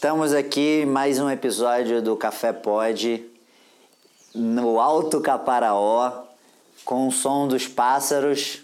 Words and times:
Estamos 0.00 0.32
aqui 0.32 0.80
em 0.80 0.86
mais 0.86 1.20
um 1.20 1.28
episódio 1.28 2.00
do 2.00 2.16
Café 2.16 2.54
Pod 2.54 3.22
no 4.34 4.80
Alto 4.80 5.20
Caparaó, 5.20 6.22
com 6.86 7.06
o 7.06 7.12
som 7.12 7.46
dos 7.46 7.68
pássaros, 7.68 8.60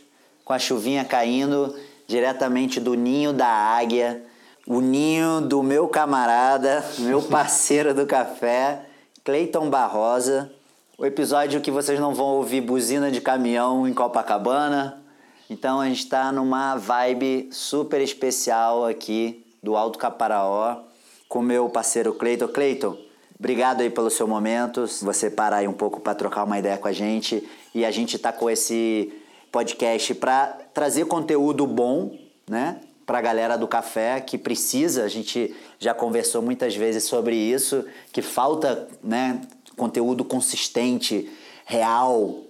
com 0.47 0.55
a 0.55 0.59
chuvinha 0.59 1.05
caindo 1.05 1.77
diretamente 2.07 2.81
do 2.81 2.95
ninho 2.95 3.35
da 3.35 3.47
águia, 3.47 4.25
o 4.67 4.81
ninho 4.81 5.43
do 5.43 5.63
meu 5.63 5.87
camarada, 5.89 6.83
meu 7.01 7.21
parceiro 7.29 7.93
do 7.93 8.07
café, 8.07 8.87
Cleiton 9.23 9.69
Barrosa. 9.69 10.51
O 10.97 11.05
episódio 11.05 11.61
que 11.61 11.71
vocês 11.71 12.01
não 12.01 12.15
vão 12.15 12.29
ouvir 12.29 12.63
buzina 12.63 13.11
de 13.11 13.21
caminhão 13.21 13.87
em 13.87 13.93
Copacabana. 13.93 15.03
Então 15.51 15.83
a 15.83 15.87
gente 15.87 15.99
está 15.99 16.33
numa 16.33 16.77
vibe 16.77 17.51
super 17.53 18.01
especial 18.01 18.87
aqui 18.87 19.45
do 19.63 19.77
Alto 19.77 19.99
Caparaó 19.99 20.86
com 21.29 21.43
meu 21.43 21.69
parceiro 21.69 22.15
Cleiton. 22.15 22.49
Cleiton, 22.49 22.97
obrigado 23.39 23.81
aí 23.81 23.91
pelo 23.91 24.11
seu 24.11 24.27
momento. 24.27 24.87
Você 25.03 25.31
parar 25.31 25.59
aí 25.59 25.69
um 25.69 25.73
pouco 25.73 26.01
para 26.01 26.15
trocar 26.15 26.45
uma 26.45 26.59
ideia 26.59 26.79
com 26.79 26.89
a 26.89 26.93
gente. 26.93 27.47
E 27.75 27.85
a 27.85 27.91
gente 27.91 28.19
tá 28.19 28.33
com 28.33 28.49
esse 28.49 29.13
podcast 29.51 30.15
para 30.15 30.47
trazer 30.73 31.07
conteúdo 31.07 31.67
bom, 31.67 32.17
né? 32.49 32.81
Para 33.05 33.19
a 33.19 33.23
galera 33.23 33.57
do 33.57 33.69
café 33.69 34.21
que 34.21 34.37
precisa. 34.37 35.05
A 35.05 35.09
gente 35.09 35.55
já 35.79 35.95
conversou 35.95 36.43
muitas 36.43 36.75
vezes 36.75 37.05
sobre 37.05 37.37
isso, 37.37 37.85
que 38.13 38.23
falta, 38.23 38.89
né? 39.03 39.41
Conteúdo 39.77 40.25
consistente, 40.25 41.31
real 41.65 42.43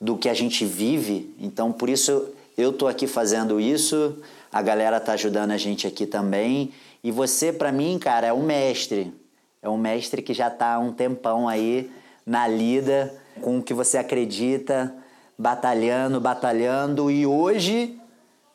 do 0.00 0.16
que 0.16 0.28
a 0.28 0.34
gente 0.34 0.64
vive. 0.64 1.34
Então, 1.38 1.70
por 1.70 1.88
isso 1.88 2.28
eu 2.56 2.72
tô 2.72 2.86
aqui 2.86 3.06
fazendo 3.06 3.60
isso. 3.60 4.18
A 4.52 4.60
galera 4.60 5.00
tá 5.00 5.12
ajudando 5.12 5.52
a 5.52 5.56
gente 5.56 5.86
aqui 5.86 6.06
também. 6.06 6.72
E 7.04 7.10
você, 7.10 7.52
para 7.52 7.72
mim, 7.72 7.98
cara, 7.98 8.28
é 8.28 8.32
um 8.32 8.44
mestre. 8.44 9.12
É 9.60 9.68
um 9.68 9.76
mestre 9.76 10.22
que 10.22 10.32
já 10.32 10.48
tá 10.48 10.74
há 10.74 10.78
um 10.78 10.92
tempão 10.92 11.48
aí 11.48 11.90
na 12.24 12.46
lida 12.46 13.12
com 13.40 13.58
o 13.58 13.62
que 13.62 13.74
você 13.74 13.98
acredita, 13.98 14.94
batalhando, 15.36 16.20
batalhando. 16.20 17.10
E 17.10 17.26
hoje 17.26 17.98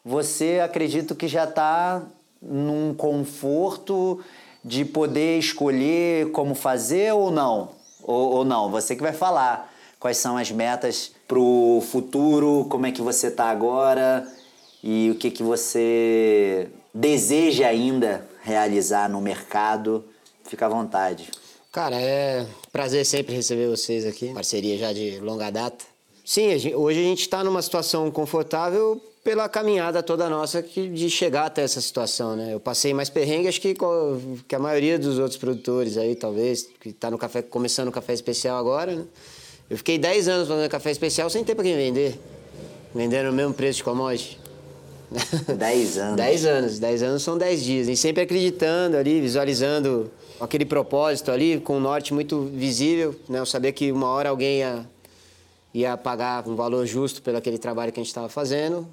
você 0.04 0.62
acredito 0.64 1.16
que 1.16 1.28
já 1.28 1.44
está 1.44 2.04
num 2.42 2.94
conforto 2.94 4.24
de 4.64 4.86
poder 4.86 5.40
escolher 5.40 6.32
como 6.32 6.56
fazer 6.56 7.14
ou 7.14 7.32
não? 7.32 7.72
Ou, 8.04 8.36
ou 8.36 8.46
não? 8.46 8.72
Você 8.72 8.96
que 8.96 9.02
vai 9.02 9.14
falar 9.14 9.74
quais 10.00 10.18
são 10.18 10.38
as 10.38 10.52
metas 10.52 11.12
para 11.28 11.40
o 11.40 11.82
futuro, 11.82 12.66
como 12.70 12.86
é 12.86 12.92
que 12.92 13.02
você 13.02 13.28
está 13.28 13.50
agora 13.50 14.26
e 14.82 15.10
o 15.12 15.16
que, 15.16 15.32
que 15.32 15.44
você 15.44 16.70
deseja 16.94 17.68
ainda 17.68 18.26
realizar 18.48 19.10
no 19.10 19.20
mercado. 19.20 20.06
Fica 20.46 20.66
à 20.66 20.70
vontade. 20.70 21.30
Cara, 21.72 21.98
é 22.00 22.48
prazer 22.72 23.06
sempre 23.06 23.36
receber 23.36 23.68
vocês 23.68 24.06
aqui, 24.06 24.34
parceria 24.34 24.78
já 24.78 24.94
de 24.94 25.20
longa 25.20 25.52
data. 25.52 25.86
Sim, 26.26 26.48
hoje 26.74 27.00
a 27.00 27.04
gente 27.04 27.22
está 27.22 27.44
numa 27.44 27.62
situação 27.62 28.10
confortável 28.10 29.02
pela 29.24 29.50
caminhada 29.50 30.02
toda 30.02 30.30
nossa 30.30 30.64
que, 30.64 30.88
de 30.88 31.10
chegar 31.10 31.46
até 31.46 31.62
essa 31.62 31.82
situação, 31.82 32.36
né? 32.36 32.54
Eu 32.54 32.60
passei 32.60 32.94
mais 32.94 33.10
perrengue, 33.10 33.50
acho 33.50 33.60
que, 33.60 33.76
que 34.48 34.56
a 34.56 34.60
maioria 34.60 34.98
dos 34.98 35.20
outros 35.20 35.38
produtores 35.38 35.98
aí, 35.98 36.16
talvez, 36.16 36.70
que 36.80 36.90
está 36.90 37.12
no 37.12 37.18
café, 37.18 37.42
começando 37.42 37.90
o 37.90 37.92
café 37.92 38.14
especial 38.14 38.58
agora, 38.58 38.96
né? 38.96 39.06
Eu 39.70 39.78
fiquei 39.78 39.98
10 39.98 40.28
anos 40.30 40.48
fazendo 40.48 40.70
café 40.70 40.92
especial 40.92 41.30
sem 41.30 41.44
ter 41.44 41.54
para 41.54 41.66
quem 41.66 41.76
vender. 41.76 42.18
Vendendo 42.96 43.30
o 43.30 43.34
mesmo 43.34 43.54
preço 43.54 43.78
de 43.78 43.84
commodity. 43.84 44.40
10 45.58 45.98
anos. 45.98 46.16
10 46.18 46.46
anos. 46.46 46.80
10 46.80 47.04
anos 47.04 47.24
são 47.24 47.38
10 47.38 47.64
dias. 47.64 47.88
E 47.88 47.96
sempre 47.96 48.24
acreditando 48.24 48.98
ali, 48.98 49.22
visualizando 49.22 50.12
aquele 50.40 50.66
propósito 50.66 51.32
ali, 51.32 51.60
com 51.60 51.78
o 51.78 51.80
norte 51.80 52.14
muito 52.14 52.42
visível. 52.54 53.16
Né? 53.28 53.40
Eu 53.40 53.46
sabia 53.46 53.72
que 53.72 53.92
uma 53.92 54.08
hora 54.10 54.30
alguém 54.30 54.60
ia, 54.60 54.90
ia 55.74 55.98
pagar 55.98 56.48
um 56.48 56.56
valor 56.56 56.86
justo 56.86 57.22
pelo 57.22 57.38
aquele 57.38 57.58
trabalho 57.58 57.92
que 57.92 58.00
a 58.00 58.04
gente 58.04 58.10
estava 58.10 58.30
fazendo. 58.30 58.88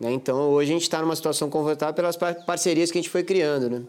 Né? 0.00 0.12
Então, 0.12 0.50
hoje 0.50 0.70
a 0.70 0.74
gente 0.74 0.82
está 0.82 1.00
numa 1.00 1.14
situação 1.16 1.48
confortável 1.48 1.94
pelas 1.94 2.16
parcerias 2.16 2.90
que 2.90 2.98
a 2.98 3.00
gente 3.00 3.10
foi 3.10 3.22
criando. 3.22 3.70
Né? 3.70 3.82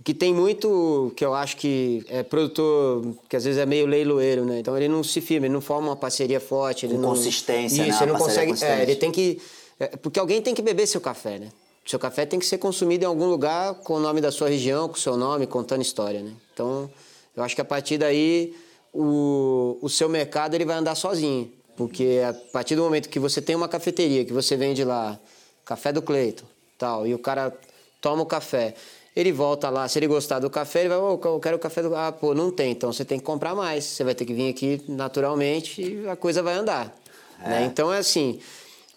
O 0.00 0.02
que 0.02 0.14
tem 0.14 0.32
muito, 0.32 1.12
que 1.16 1.24
eu 1.24 1.34
acho 1.34 1.56
que 1.56 2.04
é 2.08 2.22
produtor, 2.22 3.04
que 3.28 3.36
às 3.36 3.44
vezes 3.44 3.60
é 3.60 3.66
meio 3.66 3.84
leiloeiro, 3.84 4.44
né? 4.44 4.60
Então 4.60 4.76
ele 4.76 4.86
não 4.86 5.02
se 5.02 5.20
firma, 5.20 5.46
ele 5.46 5.52
não 5.52 5.60
forma 5.60 5.88
uma 5.88 5.96
parceria 5.96 6.38
forte. 6.38 6.86
Ele 6.86 6.94
Com 6.94 7.00
não... 7.00 7.08
consistência, 7.10 7.82
Isso, 7.82 7.98
né? 7.98 8.04
ele 8.04 8.12
não 8.12 8.18
consegue. 8.18 8.64
É, 8.64 8.82
ele 8.82 8.94
tem 8.94 9.10
que. 9.10 9.40
É, 9.78 9.96
porque 9.96 10.18
alguém 10.18 10.42
tem 10.42 10.54
que 10.54 10.62
beber 10.62 10.86
seu 10.86 11.00
café, 11.00 11.38
né? 11.38 11.48
Seu 11.86 11.98
café 11.98 12.26
tem 12.26 12.38
que 12.38 12.44
ser 12.44 12.58
consumido 12.58 13.04
em 13.04 13.06
algum 13.06 13.26
lugar 13.26 13.74
com 13.76 13.94
o 13.94 14.00
nome 14.00 14.20
da 14.20 14.30
sua 14.30 14.48
região, 14.48 14.88
com 14.88 14.94
o 14.94 14.98
seu 14.98 15.16
nome, 15.16 15.46
contando 15.46 15.80
história, 15.82 16.22
né? 16.22 16.32
Então, 16.52 16.90
eu 17.36 17.42
acho 17.42 17.54
que 17.54 17.60
a 17.60 17.64
partir 17.64 17.96
daí 17.96 18.54
o, 18.92 19.78
o 19.80 19.88
seu 19.88 20.08
mercado 20.08 20.54
ele 20.54 20.64
vai 20.64 20.76
andar 20.76 20.94
sozinho. 20.94 21.50
Porque 21.76 22.20
a 22.28 22.34
partir 22.52 22.74
do 22.76 22.82
momento 22.82 23.08
que 23.08 23.18
você 23.18 23.40
tem 23.40 23.54
uma 23.54 23.68
cafeteria, 23.68 24.24
que 24.24 24.32
você 24.32 24.56
vende 24.56 24.84
lá 24.84 25.18
café 25.64 25.92
do 25.92 26.02
Cleito, 26.02 26.44
tal, 26.76 27.06
e 27.06 27.14
o 27.14 27.18
cara 27.18 27.56
toma 28.00 28.22
o 28.22 28.26
café 28.26 28.74
ele 29.18 29.32
volta 29.32 29.68
lá, 29.68 29.88
se 29.88 29.98
ele 29.98 30.06
gostar 30.06 30.38
do 30.38 30.48
café, 30.48 30.80
ele 30.80 30.90
vai, 30.90 30.98
oh, 30.98 31.18
eu 31.24 31.40
quero 31.40 31.56
o 31.56 31.58
café 31.58 31.82
do. 31.82 31.92
Ah, 31.92 32.12
pô, 32.12 32.34
não 32.34 32.52
tem, 32.52 32.70
então 32.70 32.92
você 32.92 33.04
tem 33.04 33.18
que 33.18 33.24
comprar 33.24 33.52
mais. 33.52 33.82
Você 33.82 34.04
vai 34.04 34.14
ter 34.14 34.24
que 34.24 34.32
vir 34.32 34.48
aqui 34.48 34.80
naturalmente 34.86 35.82
e 35.82 36.08
a 36.08 36.14
coisa 36.14 36.40
vai 36.40 36.54
andar. 36.54 36.96
É. 37.42 37.48
Né? 37.48 37.64
Então 37.64 37.92
é 37.92 37.98
assim. 37.98 38.38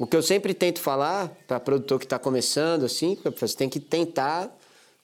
O 0.02 0.08
que 0.08 0.18
eu 0.18 0.24
sempre 0.24 0.56
tento 0.56 0.80
falar 0.82 1.32
para 1.48 1.60
produtor 1.60 2.00
que 2.00 2.06
está 2.08 2.18
começando, 2.18 2.86
assim, 2.86 3.16
você 3.40 3.56
tem 3.56 3.70
que 3.70 3.80
tentar 3.80 4.50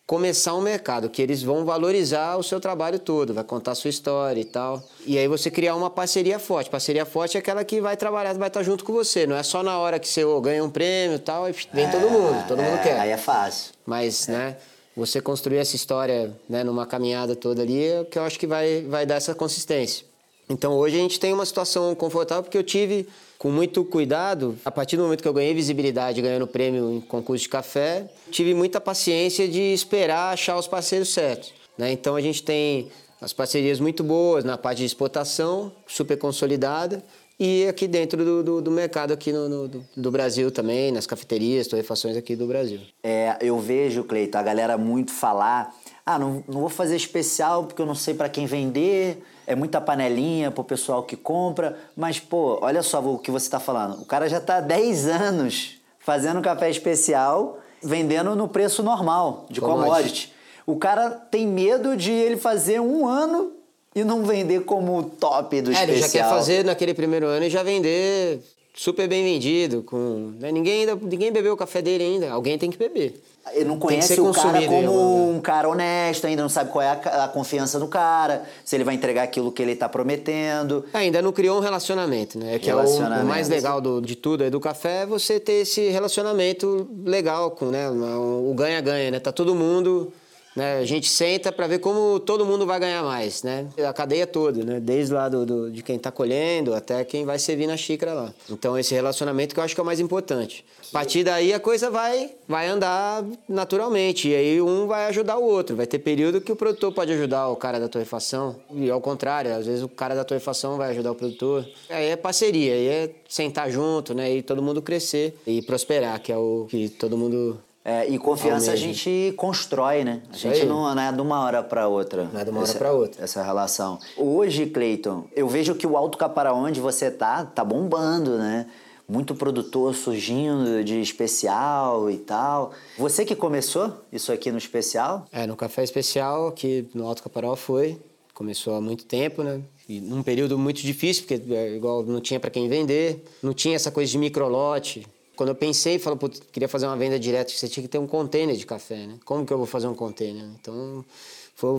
começar 0.08 0.56
um 0.56 0.62
mercado, 0.62 1.08
que 1.08 1.22
eles 1.22 1.44
vão 1.44 1.64
valorizar 1.64 2.36
o 2.36 2.42
seu 2.42 2.60
trabalho 2.60 2.98
todo, 2.98 3.32
vai 3.32 3.44
contar 3.44 3.74
a 3.74 3.76
sua 3.76 3.92
história 3.92 4.42
e 4.42 4.44
tal. 4.44 4.82
E 5.06 5.16
aí 5.20 5.28
você 5.28 5.52
criar 5.52 5.76
uma 5.76 5.92
parceria 5.92 6.40
forte. 6.40 6.68
Parceria 6.72 7.06
forte 7.06 7.38
é 7.38 7.40
aquela 7.40 7.64
que 7.64 7.80
vai 7.80 7.96
trabalhar, 7.96 8.34
vai 8.34 8.48
estar 8.48 8.64
junto 8.64 8.84
com 8.84 8.92
você. 8.92 9.28
Não 9.28 9.36
é 9.36 9.44
só 9.44 9.62
na 9.62 9.78
hora 9.78 10.00
que 10.00 10.08
você 10.08 10.26
oh, 10.26 10.42
ganha 10.42 10.64
um 10.64 10.70
prêmio 10.72 11.18
e 11.18 11.20
tal, 11.20 11.48
e 11.48 11.52
vem 11.52 11.86
é, 11.86 11.92
todo 11.92 12.10
mundo, 12.10 12.48
todo 12.48 12.60
é, 12.60 12.68
mundo 12.68 12.82
quer. 12.82 13.00
Aí 13.00 13.12
é 13.12 13.18
fácil. 13.18 13.74
Mas, 13.86 14.28
né? 14.28 14.58
você 14.96 15.22
construir 15.22 15.58
essa 15.58 15.76
história 15.76 16.36
né, 16.50 16.64
numa 16.64 16.88
caminhada 16.88 17.36
toda 17.36 17.62
ali, 17.62 17.86
é 17.86 18.02
o 18.02 18.06
que 18.06 18.18
eu 18.18 18.24
acho 18.24 18.40
que 18.40 18.48
vai, 18.48 18.82
vai 18.82 19.06
dar 19.06 19.14
essa 19.14 19.36
consistência. 19.36 20.08
Então 20.50 20.74
hoje 20.74 20.96
a 20.96 21.00
gente 21.00 21.20
tem 21.20 21.34
uma 21.34 21.46
situação 21.46 21.94
confortável 21.94 22.42
porque 22.42 22.58
eu 22.58 22.64
tive 22.64 23.08
com 23.38 23.52
muito 23.52 23.86
cuidado, 23.86 24.58
a 24.66 24.72
partir 24.72 24.98
do 24.98 25.04
momento 25.04 25.22
que 25.22 25.28
eu 25.28 25.34
ganhei 25.34 25.54
visibilidade 25.54 26.22
ganhando 26.22 26.48
prêmio 26.48 26.92
em 26.92 27.02
concurso 27.02 27.44
de 27.44 27.50
café, 27.50 28.10
tive 28.32 28.54
muita 28.54 28.82
paciência 28.82 29.48
de 29.48 29.62
esperar 29.62 30.34
achar 30.34 30.58
os 30.58 30.68
parceiros 30.68 31.14
certos. 31.14 31.54
Né? 31.78 31.92
Então 31.92 32.16
a 32.16 32.22
gente 32.22 32.42
tem 32.42 32.90
as 33.22 33.34
parcerias 33.34 33.80
muito 33.80 34.04
boas 34.04 34.44
na 34.44 34.58
parte 34.58 34.80
de 34.80 34.86
exportação, 34.86 35.72
super 35.86 36.18
consolidada, 36.18 37.04
e 37.40 37.68
aqui 37.68 37.88
dentro 37.88 38.26
do, 38.26 38.44
do, 38.44 38.62
do 38.64 38.72
mercado 38.72 39.12
aqui 39.12 39.32
no, 39.32 39.48
no 39.48 39.68
do, 39.68 39.86
do, 39.96 40.12
Brasil 40.12 40.50
também, 40.50 40.92
nas 40.92 41.06
cafeterias, 41.06 41.68
torrefações 41.68 42.18
aqui 42.18 42.36
do 42.36 42.48
Brasil. 42.48 42.80
É, 43.04 43.38
eu 43.40 43.60
vejo, 43.60 44.04
Cleito, 44.04 44.36
a 44.40 44.42
galera 44.42 44.76
muito 44.76 45.12
falar, 45.12 45.72
ah, 46.04 46.18
não, 46.18 46.44
não 46.48 46.62
vou 46.62 46.70
fazer 46.70 46.96
especial 46.96 47.66
porque 47.66 47.80
eu 47.80 47.86
não 47.86 47.94
sei 47.94 48.16
para 48.16 48.28
quem 48.28 48.48
vender, 48.48 49.22
é 49.48 49.56
muita 49.56 49.80
panelinha 49.80 50.52
pro 50.52 50.64
pessoal 50.64 51.02
que 51.04 51.16
compra, 51.16 51.78
mas, 51.96 52.20
pô, 52.20 52.60
olha 52.62 52.84
só 52.84 53.00
o 53.00 53.18
que 53.18 53.32
você 53.32 53.48
está 53.48 53.60
falando, 53.60 54.02
o 54.02 54.06
cara 54.06 54.28
já 54.28 54.38
está 54.38 54.58
há 54.58 54.62
10 54.62 55.08
anos 55.08 55.78
fazendo 56.00 56.42
café 56.42 56.70
especial, 56.70 57.58
vendendo 57.82 58.36
no 58.36 58.48
preço 58.48 58.84
normal, 58.84 59.46
de 59.50 59.62
commodity. 59.62 59.88
commodity. 59.88 60.34
O 60.66 60.76
cara 60.76 61.10
tem 61.10 61.48
medo 61.48 61.96
de 61.96 62.12
ele 62.12 62.36
fazer 62.36 62.82
um 62.82 63.08
ano 63.08 63.54
e 63.96 64.04
não 64.04 64.24
vender 64.24 64.66
como 64.66 65.02
top 65.04 65.62
do 65.62 65.72
é, 65.72 65.74
especial. 65.74 65.96
Ele 65.96 66.02
já 66.02 66.10
quer 66.10 66.30
fazer 66.30 66.66
naquele 66.66 66.94
primeiro 66.94 67.26
ano 67.26 67.46
e 67.46 67.50
já 67.50 67.64
vender 67.64 68.42
super 68.78 69.08
bem 69.08 69.24
vendido. 69.24 69.84
Com, 69.84 70.34
né? 70.40 70.52
ninguém, 70.52 70.82
ainda, 70.82 70.96
ninguém 70.96 71.32
bebeu 71.32 71.54
o 71.54 71.58
café 71.58 71.82
dele 71.82 72.04
ainda. 72.04 72.32
Alguém 72.32 72.58
tem 72.58 72.70
que 72.70 72.78
beber. 72.78 73.22
Ele 73.54 73.66
não 73.66 73.80
conhece 73.80 74.20
o 74.20 74.32
cara 74.32 74.62
como 74.68 75.32
um 75.32 75.40
cara 75.40 75.70
honesto, 75.70 76.28
ainda 76.28 76.42
não 76.42 76.50
sabe 76.50 76.70
qual 76.70 76.82
é 76.82 76.90
a, 76.90 77.24
a, 77.24 77.28
confiança 77.30 77.80
do 77.80 77.88
cara, 77.88 78.44
se 78.66 78.76
ele 78.76 78.84
vai 78.84 78.94
entregar 78.94 79.24
aquilo 79.24 79.54
que 79.54 79.62
ele 79.62 79.72
está 79.72 79.88
prometendo. 79.88 80.84
É, 80.94 80.98
ainda 80.98 81.22
não 81.22 81.32
criou 81.32 81.58
um 81.58 81.62
relacionamento, 81.62 82.38
né? 82.38 82.60
Que 82.60 82.70
é 82.70 82.76
o, 82.76 82.80
o, 82.80 83.26
mais 83.26 83.48
legal 83.48 83.80
do, 83.80 84.02
de 84.02 84.18
tudo 84.18 84.44
aí 84.44 84.50
do 84.50 84.60
café 84.60 85.04
é 85.04 85.06
você 85.06 85.40
ter 85.40 85.62
esse 85.62 85.90
relacionamento 85.90 86.88
legal 87.06 87.52
com, 87.52 87.68
né? 87.68 87.90
O 87.90 88.54
ganha-ganha, 88.54 89.12
né? 89.12 89.20
Tá 89.20 89.32
todo 89.32 89.56
mundo 89.56 90.12
né? 90.58 90.80
A 90.80 90.86
gente 90.86 91.08
senta 91.08 91.52
para 91.52 91.68
ver 91.68 91.78
como 91.78 92.20
todo 92.20 92.44
mundo 92.44 92.66
vai 92.66 92.80
ganhar 92.80 93.04
mais, 93.04 93.44
né? 93.44 93.68
A 93.88 93.94
cadeia 93.94 94.26
toda, 94.26 94.64
né? 94.66 94.80
Desde 94.80 95.14
lá 95.14 95.30
do, 95.30 95.46
do 95.46 95.72
de 95.72 95.84
quem 95.84 95.98
está 95.98 96.12
colhendo 96.12 96.74
até 96.74 97.06
quem 97.06 97.26
vai 97.26 97.38
servir 97.38 97.68
na 97.68 97.78
xícara 97.78 98.12
lá. 98.12 98.34
Então 98.50 98.76
esse 98.76 98.92
relacionamento 98.96 99.54
que 99.54 99.60
eu 99.60 99.64
acho 99.64 99.76
que 99.76 99.80
é 99.80 99.84
o 99.84 99.86
mais 99.86 100.00
importante. 100.00 100.66
A 100.90 100.92
partir 100.92 101.24
daí 101.24 101.54
a 101.54 101.60
coisa 101.60 101.92
vai, 101.92 102.32
vai 102.48 102.68
andar 102.68 103.24
naturalmente. 103.48 104.30
E 104.30 104.36
aí 104.36 104.60
um 104.60 104.88
vai 104.88 105.06
ajudar 105.06 105.38
o 105.38 105.44
outro. 105.44 105.76
Vai 105.76 105.86
ter 105.86 106.00
período 106.00 106.42
que 106.42 106.52
o 106.52 106.56
produtor 106.56 106.92
pode 106.92 107.14
ajudar 107.14 107.50
o 107.50 107.56
cara 107.56 107.80
da 107.80 107.88
torrefação. 107.88 108.56
E 108.74 108.90
ao 108.90 109.00
contrário, 109.00 109.54
às 109.54 109.68
vezes 109.68 109.84
o 109.84 109.88
cara 109.88 110.16
da 110.16 110.24
torrefação 110.24 110.76
vai 110.76 110.90
ajudar 110.90 111.12
o 111.12 111.16
produtor. 111.16 111.70
Aí 111.88 112.08
é 112.08 112.16
parceria, 112.16 112.74
aí 112.74 112.88
é 112.88 113.10
sentar 113.30 113.70
junto, 113.70 114.16
né? 114.16 114.34
E 114.34 114.42
todo 114.42 114.64
mundo 114.64 114.82
crescer 114.82 115.38
e 115.46 115.62
prosperar, 115.62 116.20
que 116.20 116.32
é 116.32 116.38
o 116.38 116.66
que 116.68 116.90
todo 116.90 117.16
mundo 117.16 117.60
É, 117.88 118.06
e 118.06 118.20
confiança 118.20 118.74
a 118.74 118.76
gente 118.76 119.34
constrói, 119.38 120.04
né? 120.04 120.22
A 120.30 120.36
gente 120.36 120.66
não, 120.66 120.94
não, 120.94 121.02
é 121.02 121.10
de 121.10 121.22
uma 121.22 121.42
hora 121.42 121.64
para 121.64 121.88
outra. 121.88 122.26
Não 122.34 122.42
é 122.42 122.44
de 122.44 122.50
uma 122.50 122.60
hora 122.60 122.74
para 122.74 122.92
outra. 122.92 123.24
Essa 123.24 123.42
relação. 123.42 123.98
Hoje, 124.18 124.66
Cleiton, 124.66 125.24
eu 125.34 125.48
vejo 125.48 125.74
que 125.74 125.88
o 125.88 125.96
Alto 125.96 126.18
Caparaó, 126.18 126.58
onde 126.58 126.82
você 126.82 127.10
tá, 127.10 127.46
tá 127.46 127.64
bombando, 127.64 128.38
né? 128.38 128.68
Muito 129.08 129.34
produtor 129.34 129.96
surgindo 129.96 130.84
de 130.84 131.00
especial 131.00 132.12
e 132.12 132.18
tal. 132.18 132.74
Você 132.98 133.24
que 133.24 133.38
começou 133.38 133.94
isso 134.12 134.34
aqui 134.34 134.52
no 134.52 134.58
especial? 134.58 135.26
É, 135.32 135.48
no 135.48 135.56
Café 135.56 135.82
Especial, 135.82 136.52
que 136.52 136.90
no 136.94 137.08
Alto 137.08 137.24
Caparaó 137.24 137.56
foi. 137.56 137.98
Começou 138.34 138.76
há 138.76 138.82
muito 138.82 139.06
tempo, 139.06 139.44
né? 139.44 139.62
E 139.88 140.02
num 140.02 140.22
período 140.22 140.60
muito 140.60 140.82
difícil, 140.82 141.24
porque 141.24 141.54
é, 141.54 141.78
igual 141.78 142.04
não 142.04 142.20
tinha 142.20 142.38
para 142.38 142.50
quem 142.50 142.68
vender, 142.68 143.24
não 143.42 143.54
tinha 143.54 143.78
essa 143.78 143.92
coisa 143.92 144.12
de 144.12 144.18
microlote, 144.18 145.08
quando 145.38 145.50
eu 145.50 145.56
pensei, 145.56 146.00
falei, 146.00 146.18
putz, 146.18 146.42
queria 146.52 146.68
fazer 146.68 146.88
uma 146.88 146.98
venda 146.98 147.18
direta, 147.20 147.52
você 147.52 147.68
tinha 147.68 147.84
que 147.84 147.88
ter 147.88 148.00
um 148.00 148.08
container 148.08 148.56
de 148.56 148.66
café, 148.66 149.06
né? 149.06 149.18
Como 149.24 149.46
que 149.46 149.54
eu 149.54 149.58
vou 149.58 149.68
fazer 149.68 149.88
um 149.88 149.94
container? 149.94 150.44
Então, 150.60 151.06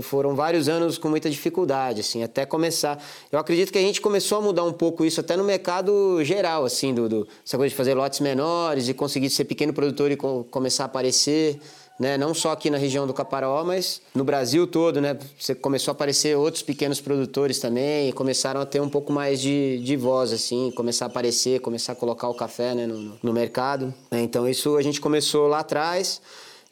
foram 0.00 0.34
vários 0.34 0.68
anos 0.68 0.96
com 0.96 1.08
muita 1.08 1.28
dificuldade, 1.28 2.00
assim, 2.00 2.22
até 2.22 2.46
começar. 2.46 3.02
Eu 3.30 3.38
acredito 3.38 3.72
que 3.72 3.78
a 3.78 3.80
gente 3.80 4.00
começou 4.00 4.38
a 4.38 4.40
mudar 4.40 4.62
um 4.62 4.72
pouco 4.72 5.04
isso 5.04 5.20
até 5.20 5.36
no 5.36 5.42
mercado 5.42 6.22
geral, 6.24 6.64
assim, 6.64 6.94
do, 6.94 7.08
do 7.08 7.28
essa 7.44 7.56
coisa 7.56 7.70
de 7.70 7.76
fazer 7.76 7.94
lotes 7.94 8.20
menores 8.20 8.88
e 8.88 8.94
conseguir 8.94 9.28
ser 9.28 9.44
pequeno 9.44 9.72
produtor 9.72 10.10
e 10.12 10.16
co 10.16 10.44
começar 10.50 10.84
a 10.84 10.86
aparecer 10.86 11.60
né? 11.98 12.16
Não 12.16 12.32
só 12.32 12.52
aqui 12.52 12.70
na 12.70 12.78
região 12.78 13.06
do 13.06 13.12
Caparaó, 13.12 13.64
mas 13.64 14.00
no 14.14 14.24
Brasil 14.24 14.66
todo, 14.66 15.00
né? 15.00 15.18
Você 15.38 15.54
começou 15.54 15.92
a 15.92 15.94
aparecer 15.94 16.36
outros 16.36 16.62
pequenos 16.62 17.00
produtores 17.00 17.58
também, 17.58 18.08
e 18.08 18.12
começaram 18.12 18.60
a 18.60 18.66
ter 18.66 18.80
um 18.80 18.88
pouco 18.88 19.12
mais 19.12 19.40
de, 19.40 19.78
de 19.78 19.96
voz, 19.96 20.32
assim, 20.32 20.70
começar 20.76 21.06
a 21.06 21.08
aparecer, 21.08 21.60
começar 21.60 21.92
a 21.92 21.96
colocar 21.96 22.28
o 22.28 22.34
café 22.34 22.74
né, 22.74 22.86
no, 22.86 23.18
no 23.22 23.32
mercado. 23.32 23.92
Então 24.12 24.48
isso 24.48 24.76
a 24.76 24.82
gente 24.82 25.00
começou 25.00 25.48
lá 25.48 25.60
atrás. 25.60 26.20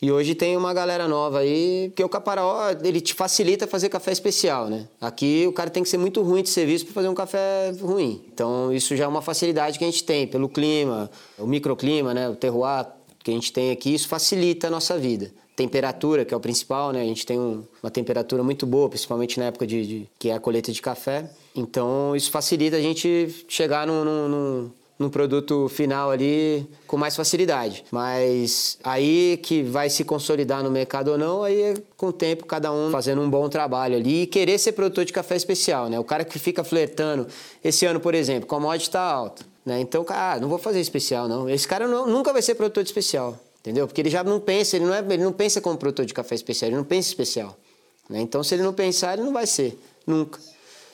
E 0.00 0.12
hoje 0.12 0.34
tem 0.34 0.58
uma 0.58 0.74
galera 0.74 1.08
nova 1.08 1.38
aí, 1.38 1.88
porque 1.88 2.04
o 2.04 2.08
Caparaó, 2.08 2.70
ele 2.84 3.00
te 3.00 3.14
facilita 3.14 3.66
fazer 3.66 3.88
café 3.88 4.12
especial, 4.12 4.68
né? 4.68 4.86
Aqui 5.00 5.46
o 5.48 5.52
cara 5.52 5.70
tem 5.70 5.82
que 5.82 5.88
ser 5.88 5.96
muito 5.96 6.22
ruim 6.22 6.42
de 6.42 6.50
serviço 6.50 6.84
para 6.84 6.92
fazer 6.92 7.08
um 7.08 7.14
café 7.14 7.72
ruim. 7.80 8.22
Então 8.30 8.70
isso 8.70 8.94
já 8.94 9.04
é 9.04 9.08
uma 9.08 9.22
facilidade 9.22 9.78
que 9.78 9.84
a 9.84 9.86
gente 9.86 10.04
tem, 10.04 10.26
pelo 10.26 10.50
clima, 10.50 11.10
o 11.38 11.46
microclima, 11.46 12.12
né? 12.12 12.28
O 12.28 12.36
terroir 12.36 12.86
que 13.26 13.32
a 13.32 13.34
gente 13.34 13.52
tem 13.52 13.72
aqui, 13.72 13.92
isso 13.92 14.06
facilita 14.06 14.68
a 14.68 14.70
nossa 14.70 14.96
vida. 14.96 15.32
Temperatura, 15.56 16.24
que 16.24 16.32
é 16.32 16.36
o 16.36 16.38
principal, 16.38 16.92
né? 16.92 17.00
A 17.00 17.04
gente 17.04 17.26
tem 17.26 17.36
um, 17.36 17.64
uma 17.82 17.90
temperatura 17.90 18.40
muito 18.40 18.64
boa, 18.64 18.88
principalmente 18.88 19.40
na 19.40 19.46
época 19.46 19.66
de, 19.66 19.84
de, 19.84 20.08
que 20.16 20.28
é 20.28 20.34
a 20.34 20.38
colheita 20.38 20.70
de 20.70 20.80
café. 20.80 21.28
Então, 21.52 22.14
isso 22.14 22.30
facilita 22.30 22.76
a 22.76 22.80
gente 22.80 23.44
chegar 23.48 23.84
num, 23.84 24.04
num, 24.04 24.70
num 24.96 25.08
produto 25.08 25.68
final 25.68 26.12
ali 26.12 26.68
com 26.86 26.96
mais 26.96 27.16
facilidade. 27.16 27.84
Mas 27.90 28.78
aí 28.84 29.40
que 29.42 29.60
vai 29.60 29.90
se 29.90 30.04
consolidar 30.04 30.62
no 30.62 30.70
mercado 30.70 31.08
ou 31.08 31.18
não, 31.18 31.42
aí 31.42 31.60
é 31.60 31.74
com 31.96 32.08
o 32.08 32.12
tempo 32.12 32.46
cada 32.46 32.70
um 32.70 32.92
fazendo 32.92 33.22
um 33.22 33.28
bom 33.28 33.48
trabalho 33.48 33.96
ali 33.96 34.22
e 34.22 34.26
querer 34.28 34.56
ser 34.56 34.70
produtor 34.70 35.04
de 35.04 35.12
café 35.12 35.34
especial, 35.34 35.88
né? 35.88 35.98
O 35.98 36.04
cara 36.04 36.24
que 36.24 36.38
fica 36.38 36.62
flertando, 36.62 37.26
esse 37.64 37.86
ano, 37.86 37.98
por 37.98 38.14
exemplo, 38.14 38.46
commodity 38.46 38.88
está 38.88 39.00
alta 39.00 39.55
né? 39.66 39.80
Então, 39.80 40.06
ah, 40.10 40.38
não 40.40 40.48
vou 40.48 40.58
fazer 40.58 40.80
especial, 40.80 41.26
não. 41.26 41.50
Esse 41.50 41.66
cara 41.66 41.88
não, 41.88 42.06
nunca 42.06 42.32
vai 42.32 42.40
ser 42.40 42.54
produtor 42.54 42.84
de 42.84 42.88
especial, 42.88 43.36
entendeu? 43.58 43.88
Porque 43.88 44.00
ele 44.00 44.08
já 44.08 44.22
não 44.22 44.38
pensa, 44.38 44.76
ele 44.76 44.86
não, 44.86 44.94
é, 44.94 45.00
ele 45.00 45.24
não 45.24 45.32
pensa 45.32 45.60
como 45.60 45.76
produtor 45.76 46.06
de 46.06 46.14
café 46.14 46.36
especial, 46.36 46.68
ele 46.68 46.76
não 46.76 46.84
pensa 46.84 47.08
especial. 47.08 47.56
Né? 48.08 48.20
Então, 48.20 48.44
se 48.44 48.54
ele 48.54 48.62
não 48.62 48.72
pensar, 48.72 49.14
ele 49.14 49.24
não 49.24 49.32
vai 49.32 49.44
ser, 49.44 49.76
nunca. 50.06 50.38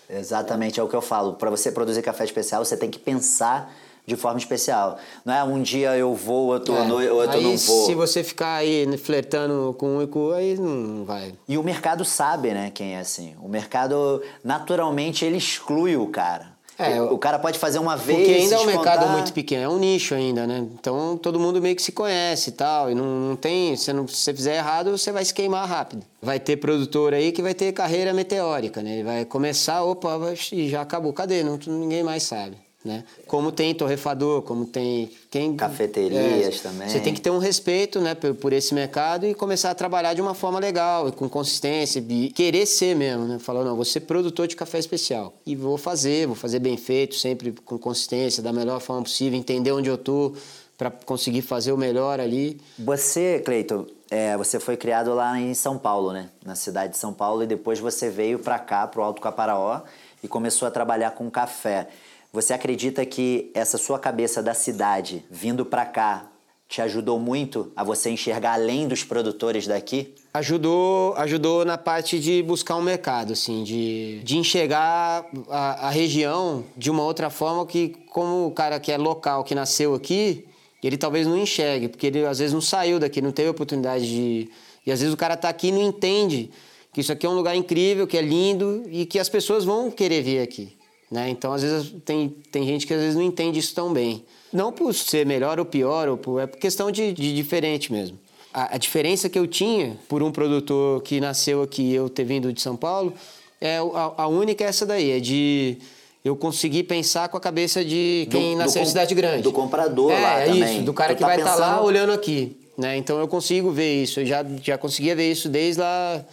Exatamente, 0.08 0.80
é 0.80 0.82
o 0.82 0.88
que 0.88 0.96
eu 0.96 1.02
falo. 1.02 1.34
Para 1.34 1.50
você 1.50 1.70
produzir 1.70 2.00
café 2.00 2.24
especial, 2.24 2.64
você 2.64 2.74
tem 2.74 2.90
que 2.90 2.98
pensar 2.98 3.74
de 4.06 4.16
forma 4.16 4.38
especial. 4.38 4.98
Não 5.22 5.34
é 5.34 5.44
um 5.44 5.60
dia 5.60 5.94
eu 5.96 6.14
vou, 6.14 6.48
outro, 6.48 6.74
é. 6.74 6.84
no, 6.86 6.94
outro 7.14 7.36
aí, 7.36 7.44
não 7.44 7.56
vou. 7.56 7.86
Se 7.86 7.94
você 7.94 8.24
ficar 8.24 8.56
aí 8.56 8.86
flertando 8.96 9.74
com 9.78 9.98
um 9.98 10.02
e 10.02 10.06
com 10.06 10.28
o 10.28 10.32
aí 10.32 10.58
não 10.58 11.04
vai. 11.04 11.34
E 11.46 11.58
o 11.58 11.62
mercado 11.62 12.06
sabe, 12.06 12.52
né, 12.52 12.70
quem 12.74 12.94
é 12.94 13.00
assim. 13.00 13.34
O 13.42 13.48
mercado, 13.48 14.22
naturalmente, 14.42 15.26
ele 15.26 15.36
exclui 15.36 15.94
o 15.96 16.06
cara. 16.06 16.51
É, 16.78 17.00
o 17.00 17.18
cara 17.18 17.38
pode 17.38 17.58
fazer 17.58 17.78
uma 17.78 17.96
vez. 17.96 18.18
Porque 18.18 18.32
ainda 18.32 18.54
é 18.56 18.58
um 18.58 18.66
mercado 18.66 19.06
muito 19.08 19.32
pequeno, 19.32 19.62
é 19.62 19.68
um 19.68 19.78
nicho 19.78 20.14
ainda, 20.14 20.46
né? 20.46 20.66
Então 20.74 21.16
todo 21.16 21.38
mundo 21.38 21.60
meio 21.60 21.76
que 21.76 21.82
se 21.82 21.92
conhece 21.92 22.50
e 22.50 22.52
tal. 22.52 22.90
E 22.90 22.94
não, 22.94 23.04
não 23.04 23.36
tem. 23.36 23.74
Não, 23.94 24.08
se 24.08 24.16
você 24.16 24.34
fizer 24.34 24.56
errado, 24.56 24.90
você 24.90 25.12
vai 25.12 25.24
se 25.24 25.34
queimar 25.34 25.68
rápido. 25.68 26.04
Vai 26.20 26.40
ter 26.40 26.56
produtor 26.56 27.14
aí 27.14 27.32
que 27.32 27.42
vai 27.42 27.54
ter 27.54 27.72
carreira 27.72 28.12
meteórica, 28.14 28.82
né? 28.82 28.94
Ele 28.94 29.04
vai 29.04 29.24
começar, 29.24 29.82
opa, 29.82 30.18
e 30.52 30.68
já 30.68 30.80
acabou. 30.80 31.12
Cadê? 31.12 31.42
Não, 31.42 31.58
ninguém 31.66 32.02
mais 32.02 32.22
sabe. 32.22 32.56
Né? 32.84 33.04
Como 33.28 33.52
tem 33.52 33.72
torrefador, 33.72 34.42
como 34.42 34.66
tem 34.66 35.08
quem 35.30 35.54
cafeterias 35.54 36.56
é, 36.56 36.62
também. 36.68 36.88
Você 36.88 36.98
tem 36.98 37.14
que 37.14 37.20
ter 37.20 37.30
um 37.30 37.38
respeito, 37.38 38.00
né, 38.00 38.12
por, 38.12 38.34
por, 38.34 38.52
esse 38.52 38.74
mercado 38.74 39.24
e 39.24 39.34
começar 39.34 39.70
a 39.70 39.74
trabalhar 39.74 40.14
de 40.14 40.20
uma 40.20 40.34
forma 40.34 40.58
legal, 40.58 41.12
com 41.12 41.28
consistência, 41.28 42.04
e 42.08 42.30
querer 42.30 42.66
ser 42.66 42.96
mesmo, 42.96 43.24
né? 43.24 43.38
Falando, 43.38 43.68
não, 43.68 43.76
vou 43.76 43.84
ser 43.84 44.00
produtor 44.00 44.48
de 44.48 44.56
café 44.56 44.80
especial 44.80 45.32
e 45.46 45.54
vou 45.54 45.78
fazer, 45.78 46.26
vou 46.26 46.34
fazer 46.34 46.58
bem 46.58 46.76
feito, 46.76 47.14
sempre 47.14 47.52
com 47.64 47.78
consistência, 47.78 48.42
da 48.42 48.52
melhor 48.52 48.80
forma 48.80 49.02
possível, 49.02 49.38
entender 49.38 49.70
onde 49.70 49.88
eu 49.88 49.96
tô 49.96 50.34
para 50.76 50.90
conseguir 50.90 51.42
fazer 51.42 51.70
o 51.70 51.76
melhor 51.76 52.18
ali. 52.18 52.60
Você, 52.76 53.40
Cleiton, 53.44 53.86
é, 54.10 54.36
você 54.36 54.58
foi 54.58 54.76
criado 54.76 55.14
lá 55.14 55.38
em 55.38 55.54
São 55.54 55.78
Paulo, 55.78 56.12
né? 56.12 56.28
Na 56.44 56.56
cidade 56.56 56.92
de 56.92 56.98
São 56.98 57.14
Paulo 57.14 57.44
e 57.44 57.46
depois 57.46 57.78
você 57.78 58.10
veio 58.10 58.38
para 58.40 58.58
cá, 58.58 58.86
para 58.86 59.00
o 59.00 59.04
Alto 59.04 59.22
Caparaó 59.22 59.82
e 60.22 60.28
começou 60.28 60.66
a 60.68 60.70
trabalhar 60.70 61.12
com 61.12 61.30
café. 61.30 61.88
Você 62.32 62.54
acredita 62.54 63.04
que 63.04 63.50
essa 63.52 63.76
sua 63.76 63.98
cabeça 63.98 64.42
da 64.42 64.54
cidade 64.54 65.22
vindo 65.30 65.66
para 65.66 65.84
cá 65.84 66.30
te 66.66 66.80
ajudou 66.80 67.20
muito 67.20 67.70
a 67.76 67.84
você 67.84 68.08
enxergar 68.08 68.54
além 68.54 68.88
dos 68.88 69.04
produtores 69.04 69.66
daqui? 69.66 70.14
Ajudou, 70.32 71.14
ajudou 71.18 71.62
na 71.66 71.76
parte 71.76 72.18
de 72.18 72.42
buscar 72.42 72.76
um 72.76 72.80
mercado, 72.80 73.34
assim, 73.34 73.62
de, 73.62 74.22
de 74.24 74.38
enxergar 74.38 75.26
a, 75.50 75.88
a 75.88 75.90
região 75.90 76.64
de 76.74 76.90
uma 76.90 77.02
outra 77.02 77.28
forma 77.28 77.66
que, 77.66 77.90
como 78.10 78.46
o 78.46 78.50
cara 78.50 78.80
que 78.80 78.90
é 78.90 78.96
local, 78.96 79.44
que 79.44 79.54
nasceu 79.54 79.94
aqui, 79.94 80.46
ele 80.82 80.96
talvez 80.96 81.26
não 81.26 81.36
enxergue, 81.36 81.88
porque 81.88 82.06
ele 82.06 82.24
às 82.24 82.38
vezes 82.38 82.54
não 82.54 82.62
saiu 82.62 82.98
daqui, 82.98 83.20
não 83.20 83.30
teve 83.30 83.50
oportunidade 83.50 84.06
de. 84.08 84.48
E 84.86 84.90
às 84.90 85.00
vezes 85.00 85.12
o 85.12 85.18
cara 85.18 85.34
está 85.34 85.50
aqui 85.50 85.68
e 85.68 85.72
não 85.72 85.82
entende 85.82 86.50
que 86.94 87.02
isso 87.02 87.12
aqui 87.12 87.26
é 87.26 87.28
um 87.28 87.34
lugar 87.34 87.54
incrível, 87.54 88.06
que 88.06 88.16
é 88.16 88.22
lindo 88.22 88.84
e 88.90 89.04
que 89.04 89.18
as 89.18 89.28
pessoas 89.28 89.66
vão 89.66 89.90
querer 89.90 90.22
vir 90.22 90.40
aqui. 90.40 90.80
Né? 91.12 91.28
Então, 91.28 91.52
às 91.52 91.60
vezes, 91.60 91.92
tem, 92.06 92.34
tem 92.50 92.64
gente 92.64 92.86
que 92.86 92.94
às 92.94 93.00
vezes 93.00 93.14
não 93.14 93.22
entende 93.22 93.58
isso 93.58 93.74
tão 93.74 93.92
bem. 93.92 94.24
Não 94.50 94.72
por 94.72 94.94
ser 94.94 95.26
melhor 95.26 95.58
ou 95.58 95.64
pior, 95.66 96.08
ou 96.08 96.16
por, 96.16 96.40
é 96.40 96.46
por 96.46 96.58
questão 96.58 96.90
de, 96.90 97.12
de 97.12 97.34
diferente 97.34 97.92
mesmo. 97.92 98.18
A, 98.52 98.76
a, 98.76 98.78
diferença 98.78 99.28
que 99.28 99.38
eu 99.38 99.46
tinha 99.46 99.94
por 100.08 100.22
um 100.22 100.32
produtor 100.32 101.02
que 101.02 101.20
nasceu 101.20 101.62
aqui 101.62 101.82
e 101.82 101.94
eu 101.94 102.08
ter 102.08 102.24
vindo 102.24 102.50
de 102.50 102.62
São 102.62 102.76
Paulo, 102.76 103.12
é 103.60 103.76
a, 103.76 104.22
a 104.22 104.26
única 104.26 104.64
é 104.64 104.68
essa 104.68 104.86
daí, 104.86 105.10
é 105.10 105.20
de 105.20 105.76
eu 106.24 106.34
conseguir 106.34 106.84
pensar 106.84 107.28
com 107.28 107.36
a 107.36 107.40
cabeça 107.40 107.84
de 107.84 108.26
quem 108.30 108.52
do, 108.52 108.58
nasceu 108.58 108.80
em 108.80 108.86
cidade 108.86 109.14
grande. 109.14 109.42
Do 109.42 109.52
comprador 109.52 110.10
é, 110.12 110.18
lá 110.18 110.44
também. 110.46 110.62
É 110.62 110.72
isso, 110.72 110.82
do 110.82 110.94
cara 110.94 111.12
tu 111.12 111.18
que 111.18 111.20
tá 111.20 111.26
vai 111.26 111.36
estar 111.36 111.56
tá 111.56 111.58
lá 111.58 111.82
olhando 111.82 112.12
aqui. 112.12 112.56
Né? 112.78 112.96
Então 112.96 113.18
eu 113.18 113.28
consigo 113.28 113.70
ver 113.70 114.02
isso, 114.02 114.20
eu 114.20 114.24
já, 114.24 114.42
já 114.62 114.78
conseguia 114.78 115.14
ver 115.14 115.30
isso 115.30 115.46
desde 115.50 115.78
lá 115.78 116.24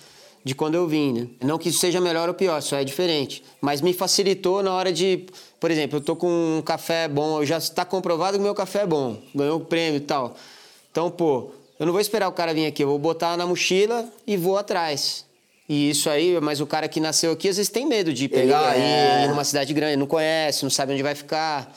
de 0.44 0.56
quando 0.56 0.76
eu 0.76 0.88
vim, 0.88 1.14
né? 1.14 1.28
Não 1.42 1.58
que 1.58 1.70
isso 1.70 1.80
seja 1.80 2.00
melhor 2.00 2.28
ou 2.28 2.34
pior, 2.34 2.62
só 2.62 2.78
é 2.78 2.84
diferente. 2.84 3.44
Mas 3.62 3.82
me 3.82 3.94
facilitou 3.94 4.64
na 4.64 4.74
hora 4.74 4.92
de, 4.92 5.26
por 5.60 5.70
exemplo, 5.70 5.98
eu 5.98 6.02
tô 6.02 6.16
com 6.16 6.58
um 6.58 6.62
café 6.62 7.08
bom, 7.08 7.44
já 7.44 7.58
está 7.58 7.84
comprovado 7.84 8.38
que 8.38 8.40
o 8.40 8.44
meu 8.44 8.56
café 8.56 8.82
é 8.82 8.88
bom, 8.88 9.18
ganhou 9.36 9.58
o 9.58 9.66
prêmio 9.66 9.98
e 9.98 10.02
tal. 10.02 10.36
Então, 10.92 11.12
pô, 11.12 11.52
eu 11.80 11.86
não 11.86 11.94
vou 11.94 12.02
esperar 12.02 12.28
o 12.28 12.32
cara 12.32 12.54
vir 12.54 12.66
aqui, 12.66 12.84
eu 12.84 12.88
vou 12.88 13.00
botar 13.00 13.36
na 13.38 13.46
mochila 13.46 14.06
e 14.26 14.38
vou 14.38 14.58
atrás. 14.58 15.26
E 15.68 15.90
isso 15.92 16.10
aí, 16.10 16.40
mas 16.42 16.60
o 16.62 16.66
cara 16.66 16.88
que 16.88 17.00
nasceu 17.00 17.32
aqui 17.32 17.48
às 17.48 17.58
vezes 17.58 17.72
tem 17.72 17.86
medo 17.86 18.12
de 18.12 18.28
pegar 18.28 18.76
é... 18.76 19.22
ir, 19.22 19.26
ir 19.26 19.28
numa 19.30 19.44
cidade 19.44 19.74
grande, 19.74 19.98
não 19.98 20.08
conhece, 20.08 20.64
não 20.64 20.70
sabe 20.70 20.94
onde 20.94 21.04
vai 21.04 21.14
ficar 21.14 21.72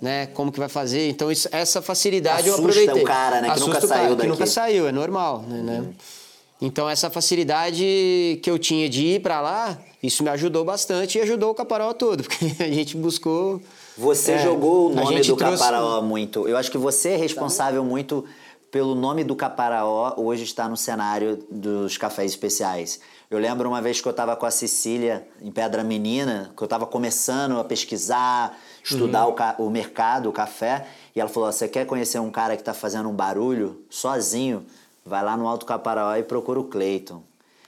né? 0.00 0.26
Como 0.26 0.52
que 0.52 0.58
vai 0.58 0.68
fazer? 0.68 1.08
Então 1.08 1.30
isso, 1.30 1.48
essa 1.50 1.80
facilidade 1.80 2.48
Assusta 2.48 2.60
eu 2.60 2.68
aproveitei. 2.68 3.02
o 3.02 3.06
cara, 3.06 3.40
né? 3.40 3.48
Que 3.48 3.54
Assusta 3.54 3.74
nunca 3.74 3.86
saiu 3.86 4.10
daqui. 4.10 4.20
Que 4.20 4.26
nunca 4.26 4.46
saiu, 4.46 4.88
é 4.88 4.92
normal, 4.92 5.42
né? 5.42 5.80
Hum. 5.80 5.92
Então 6.60 6.88
essa 6.88 7.10
facilidade 7.10 8.40
que 8.42 8.50
eu 8.50 8.58
tinha 8.58 8.88
de 8.88 9.04
ir 9.04 9.22
para 9.22 9.40
lá, 9.40 9.78
isso 10.02 10.22
me 10.22 10.30
ajudou 10.30 10.64
bastante 10.64 11.18
e 11.18 11.20
ajudou 11.20 11.50
o 11.50 11.54
Caparaó 11.54 11.92
todo, 11.92 12.22
porque 12.24 12.62
a 12.62 12.68
gente 12.68 12.96
buscou. 12.96 13.60
Você 13.96 14.32
é, 14.32 14.38
jogou 14.38 14.90
o 14.90 14.94
nome 14.94 15.20
do 15.20 15.36
trouxe... 15.36 15.58
Caparaó 15.58 16.00
muito. 16.02 16.48
Eu 16.48 16.56
acho 16.56 16.70
que 16.70 16.78
você 16.78 17.10
é 17.10 17.16
responsável 17.16 17.84
muito 17.84 18.24
pelo 18.70 18.94
nome 18.94 19.24
do 19.24 19.34
Caparaó 19.34 20.14
hoje 20.16 20.44
estar 20.44 20.68
no 20.68 20.76
cenário 20.76 21.38
dos 21.50 21.96
cafés 21.96 22.32
especiais. 22.32 23.00
Eu 23.30 23.38
lembro 23.38 23.68
uma 23.68 23.82
vez 23.82 24.00
que 24.00 24.06
eu 24.06 24.10
estava 24.10 24.36
com 24.36 24.46
a 24.46 24.50
Cecília 24.50 25.26
em 25.40 25.50
Pedra 25.50 25.82
Menina, 25.82 26.52
que 26.56 26.62
eu 26.62 26.66
estava 26.66 26.86
começando 26.86 27.58
a 27.58 27.64
pesquisar, 27.64 28.56
estudar 28.84 29.26
uhum. 29.26 29.34
o, 29.58 29.66
o 29.66 29.70
mercado, 29.70 30.28
o 30.28 30.32
café, 30.32 30.86
e 31.14 31.20
ela 31.20 31.28
falou: 31.28 31.50
Você 31.50 31.66
quer 31.66 31.86
conhecer 31.86 32.20
um 32.20 32.30
cara 32.30 32.54
que 32.54 32.62
está 32.62 32.72
fazendo 32.72 33.08
um 33.08 33.14
barulho 33.14 33.82
sozinho? 33.90 34.64
Vai 35.06 35.24
lá 35.24 35.36
no 35.36 35.46
Alto 35.46 35.64
Caparaó 35.64 36.16
e 36.16 36.22
procura 36.22 36.58
o 36.58 36.64
Cleiton. 36.64 37.22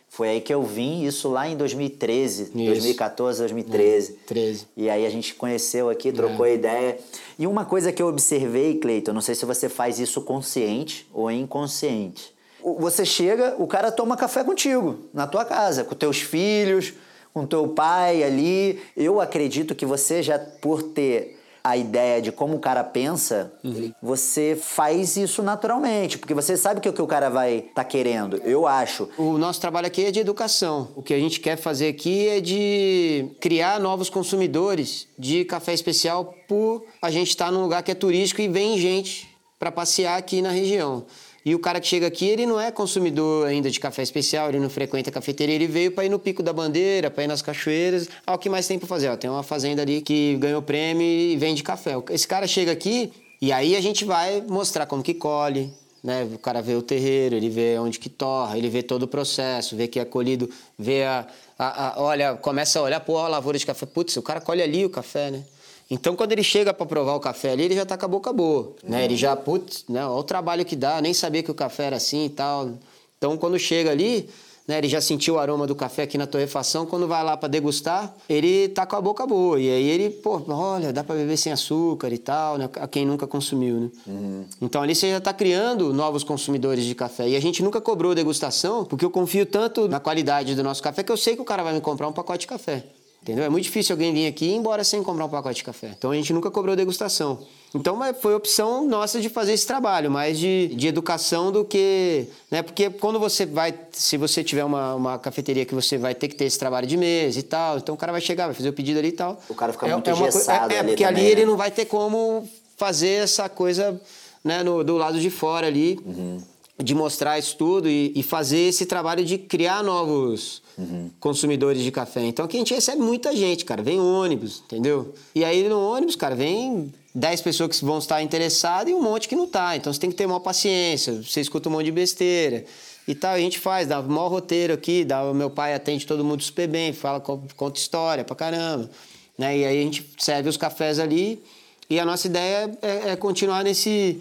Foi 0.08 0.28
aí 0.28 0.40
que 0.40 0.52
eu 0.52 0.62
vim, 0.62 1.04
isso 1.04 1.28
lá 1.28 1.46
em 1.46 1.56
2013, 1.56 2.44
isso. 2.44 2.52
2014, 2.52 3.38
2013. 3.40 4.12
É, 4.12 4.26
13. 4.26 4.66
E 4.76 4.90
aí 4.90 5.06
a 5.06 5.10
gente 5.10 5.34
conheceu 5.34 5.88
aqui, 5.90 6.10
trocou 6.10 6.46
é. 6.46 6.54
ideia. 6.54 6.98
E 7.38 7.46
uma 7.46 7.64
coisa 7.64 7.92
que 7.92 8.02
eu 8.02 8.08
observei, 8.08 8.78
Cleiton, 8.78 9.12
não 9.12 9.20
sei 9.20 9.34
se 9.34 9.44
você 9.44 9.68
faz 9.68 9.98
isso 10.00 10.22
consciente 10.22 11.06
ou 11.12 11.30
inconsciente. 11.30 12.34
Você 12.78 13.04
chega, 13.04 13.54
o 13.58 13.66
cara 13.66 13.92
toma 13.92 14.16
café 14.16 14.42
contigo, 14.42 14.98
na 15.14 15.26
tua 15.26 15.44
casa, 15.44 15.84
com 15.84 15.94
teus 15.94 16.18
filhos, 16.20 16.94
com 17.32 17.46
teu 17.46 17.68
pai 17.68 18.24
ali. 18.24 18.80
Eu 18.96 19.20
acredito 19.20 19.74
que 19.74 19.86
você 19.86 20.22
já, 20.22 20.38
por 20.38 20.82
ter 20.82 21.37
a 21.68 21.76
ideia 21.76 22.22
de 22.22 22.32
como 22.32 22.56
o 22.56 22.58
cara 22.58 22.82
pensa, 22.82 23.52
uhum. 23.62 23.92
você 24.02 24.58
faz 24.58 25.18
isso 25.18 25.42
naturalmente, 25.42 26.16
porque 26.16 26.32
você 26.32 26.56
sabe 26.56 26.80
que 26.80 26.88
o 26.88 26.94
que 26.94 27.02
o 27.02 27.06
cara 27.06 27.28
vai 27.28 27.56
estar 27.56 27.74
tá 27.74 27.84
querendo, 27.84 28.38
eu 28.38 28.66
acho. 28.66 29.06
O 29.18 29.36
nosso 29.36 29.60
trabalho 29.60 29.86
aqui 29.86 30.06
é 30.06 30.10
de 30.10 30.18
educação. 30.18 30.88
O 30.96 31.02
que 31.02 31.12
a 31.12 31.18
gente 31.18 31.40
quer 31.40 31.56
fazer 31.56 31.88
aqui 31.88 32.26
é 32.26 32.40
de 32.40 33.30
criar 33.38 33.78
novos 33.78 34.08
consumidores 34.08 35.08
de 35.18 35.44
café 35.44 35.74
especial 35.74 36.34
por 36.48 36.86
a 37.02 37.10
gente 37.10 37.28
estar 37.28 37.46
tá 37.46 37.52
num 37.52 37.60
lugar 37.60 37.82
que 37.82 37.90
é 37.90 37.94
turístico 37.94 38.40
e 38.40 38.48
vem 38.48 38.78
gente 38.78 39.28
para 39.58 39.70
passear 39.70 40.16
aqui 40.16 40.40
na 40.40 40.50
região. 40.50 41.04
E 41.44 41.54
o 41.54 41.58
cara 41.58 41.80
que 41.80 41.86
chega 41.86 42.06
aqui, 42.06 42.26
ele 42.26 42.46
não 42.46 42.60
é 42.60 42.70
consumidor 42.70 43.46
ainda 43.46 43.70
de 43.70 43.78
café 43.78 44.02
especial, 44.02 44.48
ele 44.48 44.58
não 44.58 44.68
frequenta 44.68 45.10
a 45.10 45.12
cafeteria, 45.12 45.54
ele 45.54 45.66
veio 45.66 45.92
para 45.92 46.04
ir 46.04 46.08
no 46.08 46.18
Pico 46.18 46.42
da 46.42 46.52
Bandeira, 46.52 47.10
para 47.10 47.24
ir 47.24 47.26
nas 47.26 47.40
cachoeiras. 47.40 48.08
Ah, 48.26 48.34
o 48.34 48.38
que 48.38 48.48
mais 48.48 48.66
tem 48.66 48.78
para 48.78 48.88
fazer? 48.88 49.08
Ó, 49.08 49.16
tem 49.16 49.30
uma 49.30 49.42
fazenda 49.42 49.82
ali 49.82 50.00
que 50.00 50.36
ganhou 50.36 50.60
prêmio 50.60 51.06
e 51.06 51.36
vende 51.36 51.62
café. 51.62 51.92
Esse 52.10 52.26
cara 52.26 52.46
chega 52.46 52.72
aqui 52.72 53.12
e 53.40 53.52
aí 53.52 53.76
a 53.76 53.80
gente 53.80 54.04
vai 54.04 54.42
mostrar 54.48 54.84
como 54.86 55.02
que 55.02 55.14
colhe, 55.14 55.72
né? 56.02 56.28
O 56.34 56.38
cara 56.38 56.60
vê 56.60 56.74
o 56.74 56.82
terreiro, 56.82 57.36
ele 57.36 57.48
vê 57.48 57.78
onde 57.78 57.98
que 57.98 58.08
torra, 58.08 58.58
ele 58.58 58.68
vê 58.68 58.82
todo 58.82 59.04
o 59.04 59.08
processo, 59.08 59.76
vê 59.76 59.86
que 59.86 60.00
é 60.00 60.04
colhido, 60.04 60.50
vê 60.76 61.04
a, 61.04 61.26
a, 61.58 61.94
a 61.94 62.02
olha, 62.02 62.34
começa 62.34 62.78
a 62.80 62.82
olhar, 62.82 63.00
pô, 63.00 63.18
a 63.18 63.28
lavoura 63.28 63.58
de 63.58 63.64
café, 63.64 63.86
putz, 63.86 64.16
o 64.16 64.22
cara 64.22 64.40
colhe 64.40 64.62
ali 64.62 64.84
o 64.84 64.90
café, 64.90 65.30
né? 65.30 65.44
Então, 65.90 66.14
quando 66.14 66.32
ele 66.32 66.42
chega 66.42 66.74
para 66.74 66.84
provar 66.84 67.14
o 67.14 67.20
café 67.20 67.52
ali, 67.52 67.64
ele 67.64 67.74
já 67.74 67.86
tá 67.86 67.96
com 67.96 68.04
a 68.04 68.08
boca 68.08 68.32
boa, 68.32 68.74
né? 68.82 69.04
Ele 69.04 69.16
já, 69.16 69.34
putz, 69.34 69.84
né? 69.88 70.04
Olha 70.04 70.20
o 70.20 70.22
trabalho 70.22 70.64
que 70.64 70.76
dá, 70.76 71.00
nem 71.00 71.14
sabia 71.14 71.42
que 71.42 71.50
o 71.50 71.54
café 71.54 71.84
era 71.84 71.96
assim 71.96 72.26
e 72.26 72.30
tal. 72.30 72.72
Então, 73.16 73.36
quando 73.38 73.58
chega 73.58 73.90
ali, 73.90 74.28
né? 74.68 74.76
Ele 74.76 74.86
já 74.86 75.00
sentiu 75.00 75.36
o 75.36 75.38
aroma 75.38 75.66
do 75.66 75.74
café 75.74 76.02
aqui 76.02 76.18
na 76.18 76.26
torrefação, 76.26 76.84
quando 76.84 77.08
vai 77.08 77.24
lá 77.24 77.38
para 77.38 77.48
degustar, 77.48 78.14
ele 78.28 78.68
tá 78.68 78.84
com 78.84 78.96
a 78.96 79.00
boca 79.00 79.26
boa. 79.26 79.58
E 79.58 79.70
aí 79.70 79.88
ele, 79.88 80.10
pô, 80.10 80.42
olha, 80.46 80.92
dá 80.92 81.02
para 81.02 81.16
beber 81.16 81.38
sem 81.38 81.50
açúcar 81.50 82.12
e 82.12 82.18
tal, 82.18 82.58
né? 82.58 82.68
A 82.74 82.86
quem 82.86 83.06
nunca 83.06 83.26
consumiu, 83.26 83.80
né? 83.80 83.90
Uhum. 84.06 84.44
Então 84.60 84.82
ali 84.82 84.94
você 84.94 85.10
já 85.10 85.20
tá 85.22 85.32
criando 85.32 85.94
novos 85.94 86.22
consumidores 86.22 86.84
de 86.84 86.94
café. 86.94 87.30
E 87.30 87.34
a 87.34 87.40
gente 87.40 87.62
nunca 87.62 87.80
cobrou 87.80 88.14
degustação, 88.14 88.84
porque 88.84 89.06
eu 89.06 89.10
confio 89.10 89.46
tanto 89.46 89.88
na 89.88 89.98
qualidade 89.98 90.54
do 90.54 90.62
nosso 90.62 90.82
café 90.82 91.02
que 91.02 91.10
eu 91.10 91.16
sei 91.16 91.34
que 91.34 91.40
o 91.40 91.46
cara 91.46 91.62
vai 91.62 91.72
me 91.72 91.80
comprar 91.80 92.06
um 92.06 92.12
pacote 92.12 92.40
de 92.40 92.48
café. 92.48 92.84
Entendeu? 93.22 93.44
É 93.44 93.48
muito 93.48 93.64
difícil 93.64 93.94
alguém 93.94 94.12
vir 94.12 94.26
aqui 94.26 94.46
e 94.46 94.48
ir 94.50 94.54
embora 94.54 94.82
sem 94.84 95.02
comprar 95.02 95.24
um 95.24 95.28
pacote 95.28 95.56
de 95.56 95.64
café. 95.64 95.92
Então 95.96 96.10
a 96.10 96.14
gente 96.14 96.32
nunca 96.32 96.50
cobrou 96.50 96.74
degustação. 96.74 97.46
Então 97.74 97.98
foi 98.20 98.34
opção 98.34 98.86
nossa 98.86 99.20
de 99.20 99.28
fazer 99.28 99.52
esse 99.52 99.66
trabalho, 99.66 100.10
mais 100.10 100.38
de, 100.38 100.68
de 100.68 100.86
educação 100.88 101.52
do 101.52 101.64
que. 101.64 102.26
Né? 102.50 102.62
Porque 102.62 102.88
quando 102.88 103.18
você 103.18 103.44
vai. 103.44 103.74
Se 103.92 104.16
você 104.16 104.42
tiver 104.42 104.64
uma, 104.64 104.94
uma 104.94 105.18
cafeteria 105.18 105.66
que 105.66 105.74
você 105.74 105.98
vai 105.98 106.14
ter 106.14 106.28
que 106.28 106.36
ter 106.36 106.44
esse 106.44 106.58
trabalho 106.58 106.86
de 106.86 106.96
mesa 106.96 107.38
e 107.38 107.42
tal, 107.42 107.76
então 107.76 107.94
o 107.94 107.98
cara 107.98 108.12
vai 108.12 108.20
chegar, 108.20 108.46
vai 108.46 108.54
fazer 108.54 108.70
o 108.70 108.72
pedido 108.72 108.98
ali 108.98 109.08
e 109.08 109.12
tal. 109.12 109.38
O 109.48 109.54
cara 109.54 109.72
fica 109.72 109.86
é, 109.86 109.92
muito 109.92 110.08
é 110.08 110.12
engessado. 110.12 110.72
É, 110.72 110.76
é, 110.78 110.82
porque 110.82 111.04
ali 111.04 111.22
né? 111.22 111.30
ele 111.30 111.44
não 111.44 111.56
vai 111.56 111.70
ter 111.70 111.84
como 111.84 112.48
fazer 112.76 113.24
essa 113.24 113.48
coisa 113.48 114.00
né, 114.42 114.62
no, 114.62 114.82
do 114.82 114.96
lado 114.96 115.20
de 115.20 115.28
fora 115.28 115.66
ali. 115.66 116.00
Uhum 116.06 116.38
de 116.82 116.94
mostrar 116.94 117.38
isso 117.38 117.56
tudo 117.56 117.88
e, 117.88 118.12
e, 118.14 118.22
fazer 118.22 118.58
esse 118.58 118.86
trabalho 118.86 119.24
de 119.24 119.36
criar 119.36 119.82
novos 119.82 120.62
uhum. 120.76 121.10
consumidores 121.18 121.82
de 121.82 121.90
café. 121.90 122.24
Então 122.24 122.44
aqui 122.44 122.56
a 122.56 122.60
gente 122.60 122.72
recebe 122.72 123.02
muita 123.02 123.34
gente, 123.34 123.64
cara. 123.64 123.82
Vem 123.82 123.98
ônibus, 124.00 124.62
entendeu? 124.64 125.12
E 125.34 125.44
aí 125.44 125.68
no 125.68 125.80
ônibus, 125.80 126.14
cara, 126.14 126.36
vem 126.36 126.92
10 127.14 127.40
pessoas 127.40 127.78
que 127.78 127.84
vão 127.84 127.98
estar 127.98 128.22
interessadas 128.22 128.92
e 128.92 128.94
um 128.94 129.02
monte 129.02 129.28
que 129.28 129.34
não 129.34 129.48
tá. 129.48 129.76
Então 129.76 129.92
você 129.92 129.98
tem 129.98 130.08
que 130.08 130.16
ter 130.16 130.26
uma 130.26 130.38
paciência, 130.38 131.20
você 131.20 131.40
escuta 131.40 131.68
um 131.68 131.72
monte 131.72 131.86
de 131.86 131.92
besteira. 131.92 132.64
E 133.08 133.14
tal, 133.14 133.32
a 133.32 133.40
gente 133.40 133.58
faz, 133.58 133.88
dá 133.88 133.98
o 133.98 134.08
maior 134.08 134.28
roteiro 134.28 134.72
aqui, 134.74 135.04
dá, 135.04 135.24
meu 135.32 135.50
pai 135.50 135.74
atende 135.74 136.06
todo 136.06 136.24
mundo 136.24 136.42
super 136.42 136.68
bem, 136.68 136.92
fala, 136.92 137.18
conta 137.20 137.80
história 137.80 138.22
pra 138.22 138.36
caramba. 138.36 138.88
Né? 139.36 139.58
E 139.58 139.64
aí 139.64 139.80
a 139.80 139.82
gente 139.82 140.08
serve 140.18 140.48
os 140.48 140.56
cafés 140.56 140.98
ali 140.98 141.42
e 141.90 141.98
a 141.98 142.04
nossa 142.04 142.26
ideia 142.26 142.70
é, 142.82 143.10
é 143.10 143.16
continuar 143.16 143.64
nesse 143.64 144.20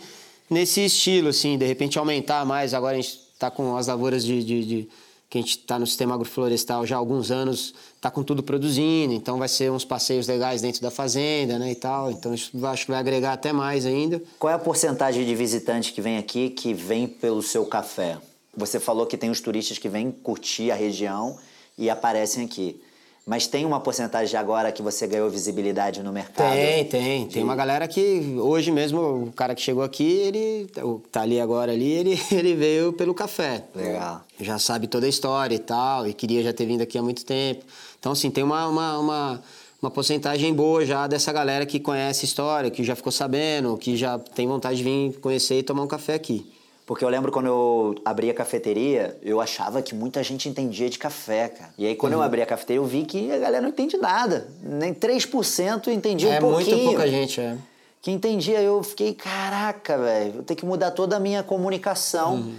nesse 0.50 0.86
estilo, 0.86 1.30
assim, 1.30 1.58
de 1.58 1.66
repente 1.66 1.98
aumentar 1.98 2.46
mais. 2.46 2.74
Agora 2.74 2.98
a 2.98 3.02
gente 3.02 3.20
está 3.34 3.52
com 3.52 3.76
as 3.78 3.88
lavouras 3.88 4.24
de, 4.24 4.44
de, 4.44 4.66
de 4.66 4.90
que 5.30 5.38
a 5.38 5.42
gente 5.42 5.58
está 5.58 5.78
no 5.78 5.86
sistema 5.86 6.16
agroflorestal 6.16 6.86
já 6.86 6.96
há 6.96 7.00
alguns 7.00 7.32
anos, 7.32 7.74
está 7.96 8.10
com 8.10 8.24
tudo 8.24 8.42
produzindo, 8.42 9.14
então 9.14 9.38
vai 9.38 9.50
ser 9.50 9.70
uns 9.70 9.84
passeios 9.84 10.28
legais 10.28 10.62
dentro 10.62 10.82
da 10.82 10.90
fazenda, 10.90 11.60
né, 11.60 11.72
e 11.72 11.76
tal. 11.76 12.10
Então 12.12 12.34
isso 12.34 12.66
acho 12.66 12.86
que 12.86 12.92
vai 12.92 13.00
agregar 13.00 13.34
até 13.34 13.52
mais 13.52 13.86
ainda. 13.86 14.22
Qual 14.40 14.52
é 14.52 14.56
a 14.56 14.60
porcentagem 14.60 15.26
de 15.26 15.36
visitantes 15.36 15.92
que 15.92 16.02
vem 16.02 16.18
aqui 16.18 16.50
que 16.50 16.74
vem 16.74 17.08
pelo 17.08 17.42
seu 17.42 17.66
café? 17.66 18.18
Você 18.56 18.80
falou 18.80 19.06
que 19.06 19.18
tem 19.18 19.30
os 19.30 19.42
turistas 19.42 19.78
que 19.78 19.90
vêm 19.90 20.12
curtir 20.12 20.72
a 20.72 20.76
região 20.76 21.38
e 21.78 21.90
aparecem 21.90 22.46
aqui. 22.46 22.82
Mas 23.28 23.46
tem 23.46 23.66
uma 23.66 23.82
porcentagem 23.82 24.40
agora 24.40 24.72
que 24.72 24.82
você 24.82 25.06
ganhou 25.06 25.30
visibilidade 25.30 26.02
no 26.02 26.14
mercado? 26.14 26.54
Tem, 26.54 26.86
tem. 26.86 27.28
De... 27.28 27.34
Tem 27.34 27.44
uma 27.44 27.58
galera 27.58 27.86
que 27.86 28.38
hoje 28.40 28.72
mesmo, 28.72 29.26
o 29.26 29.34
cara 29.34 29.54
que 29.54 29.62
chegou 29.62 29.84
aqui, 29.84 30.10
ele 30.10 30.70
tá 31.12 31.24
ali 31.24 31.38
agora 31.38 31.74
ali, 31.74 31.92
ele, 31.92 32.18
ele 32.32 32.56
veio 32.56 32.94
pelo 32.94 33.14
café. 33.14 33.66
Legal. 33.76 34.22
Já 34.40 34.58
sabe 34.58 34.88
toda 34.88 35.06
a 35.06 35.10
história 35.10 35.54
e 35.54 35.60
tal, 35.60 36.08
e 36.08 36.14
queria 36.14 36.42
já 36.42 36.54
ter 36.54 36.66
vindo 36.66 36.82
aqui 36.82 36.98
há 36.98 37.04
muito 37.04 37.26
tempo. 37.26 37.66
Então, 38.00 38.14
assim, 38.14 38.32
tem 38.32 38.46
uma, 38.46 38.66
uma, 38.66 38.98
uma, 38.98 39.44
uma 39.82 39.92
porcentagem 39.92 40.54
boa 40.54 40.86
já 40.86 41.06
dessa 41.06 41.34
galera 41.34 41.66
que 41.66 41.82
conhece 41.82 42.24
a 42.24 42.28
história, 42.28 42.72
que 42.72 42.82
já 42.82 42.96
ficou 42.96 43.12
sabendo, 43.12 43.76
que 43.76 43.98
já 43.98 44.18
tem 44.18 44.48
vontade 44.48 44.78
de 44.78 44.84
vir 44.86 45.20
conhecer 45.20 45.60
e 45.60 45.64
tomar 45.64 45.84
um 45.84 45.88
café 45.88 46.14
aqui. 46.14 46.50
Porque 46.88 47.04
eu 47.04 47.10
lembro 47.10 47.34
quando 47.34 47.48
eu 47.48 47.96
abri 48.06 48.30
a 48.30 48.34
cafeteria, 48.34 49.18
eu 49.22 49.42
achava 49.42 49.82
que 49.82 49.94
muita 49.94 50.24
gente 50.24 50.48
entendia 50.48 50.90
de 50.90 50.98
café, 50.98 51.50
cara. 51.50 51.74
E 51.78 51.86
aí 51.86 51.94
quando 51.96 52.14
uhum. 52.14 52.20
eu 52.20 52.24
abri 52.24 52.42
a 52.42 52.46
cafeteria, 52.46 52.80
eu 52.80 52.86
vi 52.86 53.04
que 53.04 53.30
a 53.30 53.38
galera 53.38 53.62
não 53.62 53.70
entende 53.70 53.98
nada. 53.98 54.48
Nem 54.64 54.94
3% 54.94 55.90
entendia 55.90 56.36
é, 56.36 56.38
um 56.38 56.40
pouquinho. 56.40 56.72
É 56.72 56.76
muito 56.76 56.86
pouca 56.86 57.06
gente, 57.06 57.42
é. 57.42 57.58
Que 58.02 58.10
entendia. 58.10 58.62
Eu 58.62 58.82
fiquei, 58.84 59.14
caraca, 59.14 59.98
velho, 59.98 60.32
vou 60.32 60.44
ter 60.44 60.56
que 60.56 60.66
mudar 60.66 60.92
toda 60.92 61.18
a 61.18 61.20
minha 61.20 61.44
comunicação. 61.44 62.36
Uhum 62.36 62.56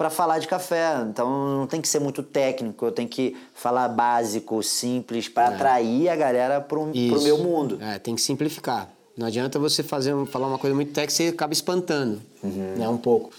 para 0.00 0.08
falar 0.08 0.38
de 0.38 0.48
café. 0.48 0.94
Então 1.10 1.28
não 1.58 1.66
tem 1.66 1.78
que 1.78 1.86
ser 1.86 2.00
muito 2.00 2.22
técnico, 2.22 2.86
eu 2.86 2.90
tenho 2.90 3.06
que 3.06 3.36
falar 3.52 3.86
básico, 3.86 4.62
simples, 4.62 5.28
para 5.28 5.50
é. 5.50 5.54
atrair 5.54 6.08
a 6.08 6.16
galera 6.16 6.58
para 6.58 6.78
o 6.78 6.86
meu 6.86 7.36
mundo. 7.36 7.78
É, 7.82 7.98
tem 7.98 8.14
que 8.14 8.22
simplificar. 8.22 8.88
Não 9.14 9.26
adianta 9.26 9.58
você 9.58 9.82
fazer, 9.82 10.14
falar 10.24 10.46
uma 10.46 10.56
coisa 10.56 10.74
muito 10.74 10.94
técnica, 10.94 11.12
você 11.12 11.28
acaba 11.28 11.52
espantando 11.52 12.22
uhum. 12.42 12.76
né, 12.78 12.88
um 12.88 12.96
pouco. 12.96 13.30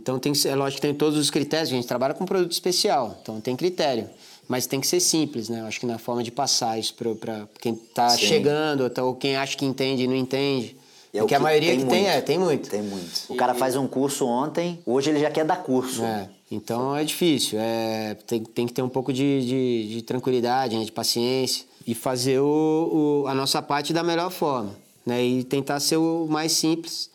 Então 0.00 0.18
tem 0.18 0.32
que 0.32 0.38
ser, 0.38 0.50
é 0.50 0.54
lógico 0.54 0.80
que 0.80 0.86
tem 0.86 0.94
todos 0.94 1.18
os 1.18 1.28
critérios, 1.28 1.70
a 1.70 1.74
gente 1.74 1.86
trabalha 1.86 2.14
com 2.14 2.24
produto 2.24 2.52
especial, 2.52 3.18
então 3.20 3.40
tem 3.40 3.56
critério. 3.56 4.08
Mas 4.46 4.66
tem 4.66 4.80
que 4.80 4.86
ser 4.86 5.00
simples, 5.00 5.50
né? 5.50 5.60
Eu 5.60 5.66
acho 5.66 5.78
que 5.78 5.84
na 5.84 5.98
forma 5.98 6.22
de 6.22 6.30
passar 6.30 6.78
isso 6.78 6.94
para 6.94 7.46
quem 7.60 7.74
está 7.74 8.16
chegando 8.16 8.90
ou 9.02 9.14
quem 9.14 9.36
acha 9.36 9.54
que 9.54 9.66
entende 9.66 10.04
e 10.04 10.06
não 10.06 10.16
entende. 10.16 10.74
É 11.12 11.18
Porque 11.18 11.34
a 11.34 11.40
maioria 11.40 11.70
tem 11.70 11.80
que 11.80 11.86
tem, 11.86 12.06
é, 12.06 12.20
tem 12.20 12.38
muito. 12.38 12.70
Tem 12.70 12.82
muito. 12.82 13.24
O 13.28 13.34
cara 13.34 13.54
faz 13.54 13.76
um 13.76 13.86
curso 13.86 14.26
ontem, 14.26 14.78
hoje 14.86 15.10
ele 15.10 15.20
já 15.20 15.30
quer 15.30 15.44
dar 15.44 15.56
curso. 15.56 16.02
É, 16.02 16.30
então 16.50 16.96
é 16.96 17.04
difícil. 17.04 17.58
É, 17.60 18.16
tem, 18.26 18.42
tem 18.42 18.66
que 18.66 18.72
ter 18.72 18.80
um 18.80 18.88
pouco 18.88 19.12
de, 19.12 19.44
de, 19.44 19.94
de 19.96 20.02
tranquilidade, 20.02 20.78
né, 20.78 20.84
de 20.84 20.92
paciência 20.92 21.66
e 21.86 21.94
fazer 21.94 22.38
o, 22.40 23.24
o, 23.24 23.26
a 23.26 23.34
nossa 23.34 23.60
parte 23.60 23.92
da 23.92 24.02
melhor 24.02 24.30
forma. 24.30 24.74
Né, 25.04 25.22
e 25.24 25.44
tentar 25.44 25.80
ser 25.80 25.96
o 25.96 26.26
mais 26.28 26.52
simples 26.52 27.10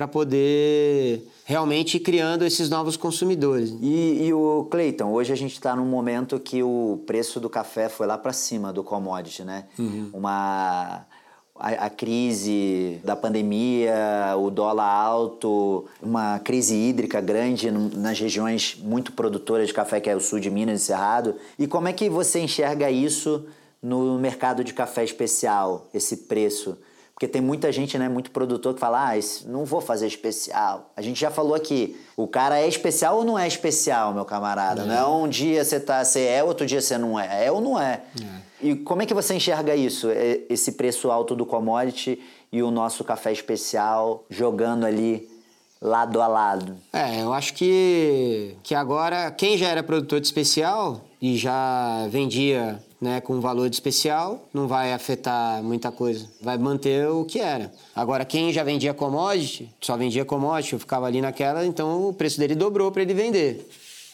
para 0.00 0.08
poder 0.08 1.28
realmente 1.44 1.98
ir 1.98 2.00
criando 2.00 2.42
esses 2.42 2.70
novos 2.70 2.96
consumidores. 2.96 3.76
E, 3.82 4.28
e 4.28 4.32
o 4.32 4.66
Cleiton, 4.70 5.12
hoje 5.12 5.30
a 5.30 5.36
gente 5.36 5.52
está 5.52 5.76
num 5.76 5.84
momento 5.84 6.40
que 6.40 6.62
o 6.62 7.02
preço 7.06 7.38
do 7.38 7.50
café 7.50 7.86
foi 7.90 8.06
lá 8.06 8.16
para 8.16 8.32
cima 8.32 8.72
do 8.72 8.82
commodity, 8.82 9.44
né? 9.44 9.66
Uhum. 9.78 10.08
Uma 10.14 11.04
a, 11.54 11.68
a, 11.68 11.90
crise 11.90 12.98
da 13.04 13.14
pandemia, 13.14 13.94
o 14.38 14.50
dólar 14.50 14.90
alto, 14.90 15.84
uma 16.02 16.38
crise 16.38 16.74
hídrica 16.74 17.20
grande 17.20 17.70
nas 17.70 18.18
regiões 18.18 18.78
muito 18.82 19.12
produtoras 19.12 19.68
de 19.68 19.74
café, 19.74 20.00
que 20.00 20.08
é 20.08 20.16
o 20.16 20.20
sul 20.20 20.40
de 20.40 20.48
Minas 20.48 20.80
e 20.80 20.84
Cerrado. 20.86 21.34
E 21.58 21.66
como 21.66 21.88
é 21.88 21.92
que 21.92 22.08
você 22.08 22.40
enxerga 22.40 22.90
isso 22.90 23.44
no 23.82 24.18
mercado 24.18 24.64
de 24.64 24.72
café 24.72 25.04
especial, 25.04 25.90
esse 25.92 26.16
preço? 26.16 26.78
Porque 27.20 27.28
tem 27.28 27.42
muita 27.42 27.70
gente, 27.70 27.98
né, 27.98 28.08
muito 28.08 28.30
produtor 28.30 28.72
que 28.72 28.80
fala, 28.80 29.12
ah, 29.12 29.20
não 29.44 29.66
vou 29.66 29.82
fazer 29.82 30.06
especial. 30.06 30.90
A 30.96 31.02
gente 31.02 31.20
já 31.20 31.30
falou 31.30 31.54
aqui, 31.54 31.94
o 32.16 32.26
cara 32.26 32.58
é 32.58 32.66
especial 32.66 33.18
ou 33.18 33.24
não 33.24 33.38
é 33.38 33.46
especial, 33.46 34.14
meu 34.14 34.24
camarada? 34.24 34.84
É. 34.84 34.86
Não 34.86 34.94
é 34.94 35.06
um 35.06 35.28
dia 35.28 35.62
você 35.62 35.78
tá, 35.78 36.02
você 36.02 36.20
é, 36.20 36.42
outro 36.42 36.64
dia 36.64 36.80
você 36.80 36.96
não 36.96 37.20
é. 37.20 37.44
É 37.44 37.52
ou 37.52 37.60
não 37.60 37.78
é? 37.78 38.00
é. 38.18 38.66
E 38.66 38.74
como 38.74 39.02
é 39.02 39.06
que 39.06 39.12
você 39.12 39.34
enxerga 39.34 39.76
isso, 39.76 40.08
esse 40.48 40.72
preço 40.72 41.10
alto 41.10 41.36
do 41.36 41.44
commodity 41.44 42.18
e 42.50 42.62
o 42.62 42.70
nosso 42.70 43.04
café 43.04 43.30
especial 43.30 44.24
jogando 44.30 44.86
ali 44.86 45.28
lado 45.78 46.22
a 46.22 46.26
lado? 46.26 46.74
É, 46.90 47.20
eu 47.20 47.34
acho 47.34 47.52
que, 47.52 48.56
que 48.62 48.74
agora 48.74 49.30
quem 49.30 49.58
já 49.58 49.68
era 49.68 49.82
produtor 49.82 50.20
de 50.20 50.26
especial 50.26 51.02
e 51.20 51.36
já 51.36 52.06
vendia 52.08 52.82
né, 53.00 53.20
com 53.20 53.40
valor 53.40 53.70
especial, 53.70 54.46
não 54.52 54.68
vai 54.68 54.92
afetar 54.92 55.62
muita 55.62 55.90
coisa. 55.90 56.28
Vai 56.40 56.58
manter 56.58 57.08
o 57.08 57.24
que 57.24 57.40
era. 57.40 57.72
Agora, 57.96 58.24
quem 58.24 58.52
já 58.52 58.62
vendia 58.62 58.92
commodity, 58.92 59.70
só 59.80 59.96
vendia 59.96 60.24
commodity, 60.24 60.74
eu 60.74 60.78
ficava 60.78 61.06
ali 61.06 61.20
naquela, 61.20 61.64
então 61.64 62.08
o 62.08 62.12
preço 62.12 62.38
dele 62.38 62.54
dobrou 62.54 62.92
para 62.92 63.02
ele 63.02 63.14
vender. 63.14 63.66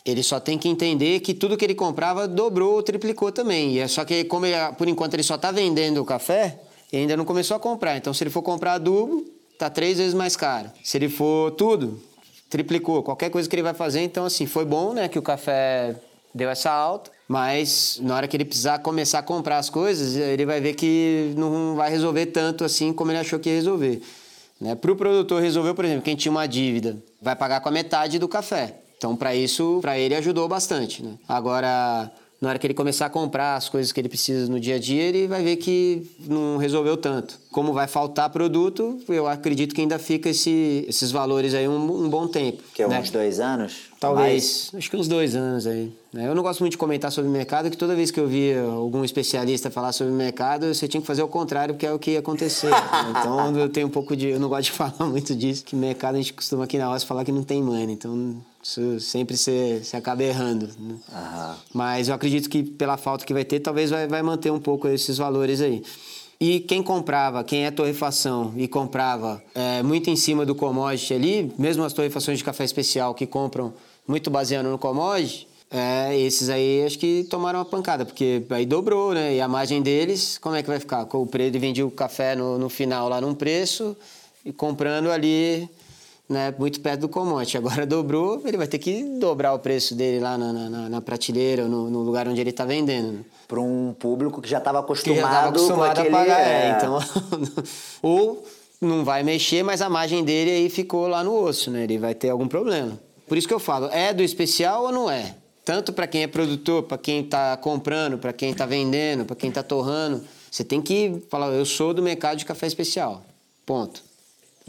Ele 0.04 0.22
só 0.22 0.38
tem 0.38 0.56
que 0.56 0.68
entender 0.68 1.18
que 1.18 1.34
tudo 1.34 1.56
que 1.56 1.64
ele 1.64 1.74
comprava 1.74 2.28
dobrou 2.28 2.74
ou 2.74 2.82
triplicou 2.82 3.32
também. 3.32 3.72
E 3.72 3.80
é 3.80 3.88
só 3.88 4.04
que, 4.04 4.22
como 4.22 4.46
ele, 4.46 4.54
por 4.78 4.86
enquanto 4.86 5.14
ele 5.14 5.24
só 5.24 5.34
está 5.34 5.50
vendendo 5.50 6.00
o 6.00 6.04
café, 6.04 6.60
ele 6.92 7.02
ainda 7.02 7.16
não 7.16 7.24
começou 7.24 7.56
a 7.56 7.60
comprar. 7.60 7.96
Então, 7.96 8.14
se 8.14 8.22
ele 8.22 8.30
for 8.30 8.42
comprar 8.42 8.74
adubo, 8.74 9.24
tá 9.58 9.68
três 9.68 9.98
vezes 9.98 10.14
mais 10.14 10.36
caro. 10.36 10.70
Se 10.84 10.96
ele 10.96 11.08
for 11.08 11.50
tudo, 11.50 12.00
triplicou. 12.48 13.02
Qualquer 13.02 13.30
coisa 13.30 13.48
que 13.48 13.56
ele 13.56 13.64
vai 13.64 13.74
fazer, 13.74 14.00
então, 14.00 14.24
assim, 14.24 14.46
foi 14.46 14.64
bom, 14.64 14.92
né, 14.92 15.08
que 15.08 15.18
o 15.18 15.22
café 15.22 15.96
deu 16.32 16.48
essa 16.48 16.70
alta. 16.70 17.10
Mas 17.28 17.98
na 18.02 18.14
hora 18.14 18.28
que 18.28 18.36
ele 18.36 18.44
precisar 18.44 18.78
começar 18.78 19.18
a 19.18 19.22
comprar 19.22 19.58
as 19.58 19.68
coisas, 19.68 20.14
ele 20.16 20.46
vai 20.46 20.60
ver 20.60 20.74
que 20.74 21.32
não 21.36 21.74
vai 21.74 21.90
resolver 21.90 22.26
tanto 22.26 22.64
assim 22.64 22.92
como 22.92 23.10
ele 23.10 23.18
achou 23.18 23.38
que 23.38 23.48
ia 23.48 23.56
resolver. 23.56 24.00
Né? 24.60 24.74
Para 24.74 24.92
o 24.92 24.96
produtor 24.96 25.42
resolver, 25.42 25.74
por 25.74 25.84
exemplo, 25.84 26.02
quem 26.02 26.16
tinha 26.16 26.30
uma 26.30 26.46
dívida, 26.46 26.96
vai 27.20 27.34
pagar 27.34 27.60
com 27.60 27.68
a 27.68 27.72
metade 27.72 28.18
do 28.18 28.28
café. 28.28 28.76
Então, 28.96 29.14
para 29.14 29.34
isso, 29.34 29.78
para 29.82 29.98
ele 29.98 30.14
ajudou 30.14 30.48
bastante. 30.48 31.02
Né? 31.02 31.14
Agora, 31.28 32.10
na 32.40 32.50
hora 32.50 32.58
que 32.58 32.66
ele 32.66 32.74
começar 32.74 33.06
a 33.06 33.10
comprar 33.10 33.56
as 33.56 33.68
coisas 33.68 33.92
que 33.92 34.00
ele 34.00 34.08
precisa 34.08 34.50
no 34.50 34.60
dia 34.60 34.76
a 34.76 34.78
dia, 34.78 35.02
ele 35.02 35.26
vai 35.26 35.42
ver 35.42 35.56
que 35.56 36.06
não 36.20 36.56
resolveu 36.56 36.96
tanto. 36.96 37.38
Como 37.50 37.72
vai 37.72 37.86
faltar 37.86 38.30
produto, 38.30 38.98
eu 39.08 39.26
acredito 39.26 39.74
que 39.74 39.80
ainda 39.80 39.98
fica 39.98 40.30
esse, 40.30 40.84
esses 40.88 41.10
valores 41.10 41.54
aí 41.54 41.68
um, 41.68 42.04
um 42.04 42.08
bom 42.08 42.26
tempo. 42.26 42.62
Que 42.74 42.82
é 42.82 42.88
né? 42.88 43.00
uns 43.00 43.10
dois 43.10 43.40
anos? 43.40 43.90
Talvez. 44.14 44.70
Acho 44.74 44.90
que 44.90 44.96
uns 44.96 45.08
dois 45.08 45.34
anos 45.34 45.66
aí. 45.66 45.92
Né? 46.12 46.28
Eu 46.28 46.34
não 46.34 46.42
gosto 46.42 46.60
muito 46.60 46.72
de 46.72 46.78
comentar 46.78 47.10
sobre 47.10 47.28
o 47.28 47.32
mercado, 47.32 47.70
que 47.70 47.76
toda 47.76 47.94
vez 47.94 48.10
que 48.10 48.20
eu 48.20 48.26
via 48.26 48.62
algum 48.62 49.04
especialista 49.04 49.70
falar 49.70 49.92
sobre 49.92 50.12
o 50.12 50.16
mercado, 50.16 50.72
você 50.72 50.86
tinha 50.86 51.00
que 51.00 51.06
fazer 51.06 51.22
o 51.22 51.28
contrário, 51.28 51.74
porque 51.74 51.86
é 51.86 51.92
o 51.92 51.98
que 51.98 52.12
ia 52.12 52.20
acontecer. 52.20 52.70
então 53.10 53.56
eu 53.56 53.68
tenho 53.68 53.86
um 53.86 53.90
pouco 53.90 54.16
de. 54.16 54.28
Eu 54.28 54.40
não 54.40 54.48
gosto 54.48 54.64
de 54.64 54.72
falar 54.72 54.94
muito 55.06 55.34
disso, 55.34 55.64
que 55.64 55.74
mercado 55.74 56.14
a 56.14 56.18
gente 56.18 56.32
costuma 56.32 56.64
aqui 56.64 56.78
na 56.78 56.86
roça 56.86 57.06
falar 57.06 57.24
que 57.24 57.32
não 57.32 57.42
tem 57.42 57.62
money. 57.62 57.92
Então 57.92 58.36
isso 58.62 59.00
sempre 59.00 59.36
você, 59.36 59.80
você 59.82 59.96
acaba 59.96 60.22
errando. 60.22 60.68
Né? 60.78 60.96
Mas 61.72 62.08
eu 62.08 62.14
acredito 62.14 62.48
que 62.48 62.62
pela 62.62 62.96
falta 62.96 63.24
que 63.24 63.32
vai 63.32 63.44
ter, 63.44 63.60
talvez 63.60 63.90
vai, 63.90 64.06
vai 64.06 64.22
manter 64.22 64.50
um 64.50 64.60
pouco 64.60 64.88
esses 64.88 65.18
valores 65.18 65.60
aí. 65.60 65.82
E 66.38 66.60
quem 66.60 66.82
comprava, 66.82 67.42
quem 67.42 67.64
é 67.64 67.70
torrefação 67.70 68.52
e 68.56 68.68
comprava 68.68 69.42
é, 69.54 69.82
muito 69.82 70.10
em 70.10 70.16
cima 70.16 70.44
do 70.44 70.54
commodity 70.54 71.14
ali, 71.14 71.52
mesmo 71.58 71.82
as 71.82 71.94
torrefações 71.94 72.36
de 72.36 72.44
café 72.44 72.62
especial 72.62 73.14
que 73.14 73.26
compram 73.26 73.72
muito 74.06 74.30
baseando 74.30 74.70
no 74.70 74.78
commodity, 74.78 75.46
é, 75.70 76.16
esses 76.18 76.48
aí 76.48 76.84
acho 76.86 76.98
que 76.98 77.24
tomaram 77.24 77.58
uma 77.58 77.64
pancada, 77.64 78.04
porque 78.04 78.44
aí 78.50 78.64
dobrou, 78.64 79.12
né? 79.12 79.34
E 79.34 79.40
a 79.40 79.48
margem 79.48 79.82
deles, 79.82 80.38
como 80.38 80.54
é 80.54 80.62
que 80.62 80.68
vai 80.68 80.78
ficar? 80.78 81.06
O 81.12 81.26
preço 81.26 81.58
vendia 81.58 81.84
o 81.84 81.90
café 81.90 82.36
no, 82.36 82.56
no 82.56 82.68
final 82.68 83.08
lá 83.08 83.20
num 83.20 83.34
preço 83.34 83.96
e 84.44 84.52
comprando 84.52 85.10
ali 85.10 85.68
né, 86.28 86.54
muito 86.56 86.80
perto 86.80 87.00
do 87.02 87.08
commodity. 87.08 87.58
Agora 87.58 87.84
dobrou, 87.84 88.42
ele 88.44 88.56
vai 88.56 88.68
ter 88.68 88.78
que 88.78 89.02
dobrar 89.18 89.54
o 89.54 89.58
preço 89.58 89.94
dele 89.94 90.20
lá 90.20 90.38
na, 90.38 90.52
na, 90.52 90.88
na 90.88 91.00
prateleira, 91.00 91.66
no, 91.66 91.90
no, 91.90 92.00
lugar 92.02 92.28
onde 92.28 92.40
ele 92.40 92.50
está 92.50 92.64
vendendo. 92.64 93.12
Né? 93.12 93.20
Para 93.48 93.60
um 93.60 93.92
público 93.98 94.40
que 94.40 94.48
já 94.48 94.58
estava 94.58 94.78
acostumado, 94.78 95.48
acostumado 95.48 95.94
com 95.96 96.00
aquele... 96.00 96.14
a 96.14 96.18
pagar. 96.18 96.40
É, 96.40 96.70
então, 96.76 96.98
ou 98.02 98.44
não 98.80 99.04
vai 99.04 99.24
mexer, 99.24 99.64
mas 99.64 99.82
a 99.82 99.88
margem 99.88 100.24
dele 100.24 100.50
aí 100.50 100.70
ficou 100.70 101.08
lá 101.08 101.24
no 101.24 101.34
osso, 101.34 101.70
né? 101.70 101.84
Ele 101.84 101.98
vai 101.98 102.14
ter 102.14 102.30
algum 102.30 102.46
problema. 102.46 103.05
Por 103.26 103.36
isso 103.36 103.48
que 103.48 103.54
eu 103.54 103.58
falo, 103.58 103.88
é 103.92 104.12
do 104.12 104.22
especial 104.22 104.84
ou 104.84 104.92
não 104.92 105.10
é? 105.10 105.34
Tanto 105.64 105.92
para 105.92 106.06
quem 106.06 106.22
é 106.22 106.26
produtor, 106.26 106.84
para 106.84 106.96
quem 106.96 107.22
está 107.22 107.56
comprando, 107.56 108.18
para 108.18 108.32
quem 108.32 108.52
está 108.52 108.64
vendendo, 108.64 109.24
para 109.24 109.34
quem 109.34 109.48
está 109.48 109.62
torrando. 109.62 110.22
Você 110.50 110.62
tem 110.62 110.80
que 110.80 111.22
falar, 111.28 111.48
eu 111.48 111.64
sou 111.64 111.92
do 111.92 112.02
mercado 112.02 112.38
de 112.38 112.44
café 112.44 112.66
especial. 112.66 113.24
Ponto. 113.64 114.02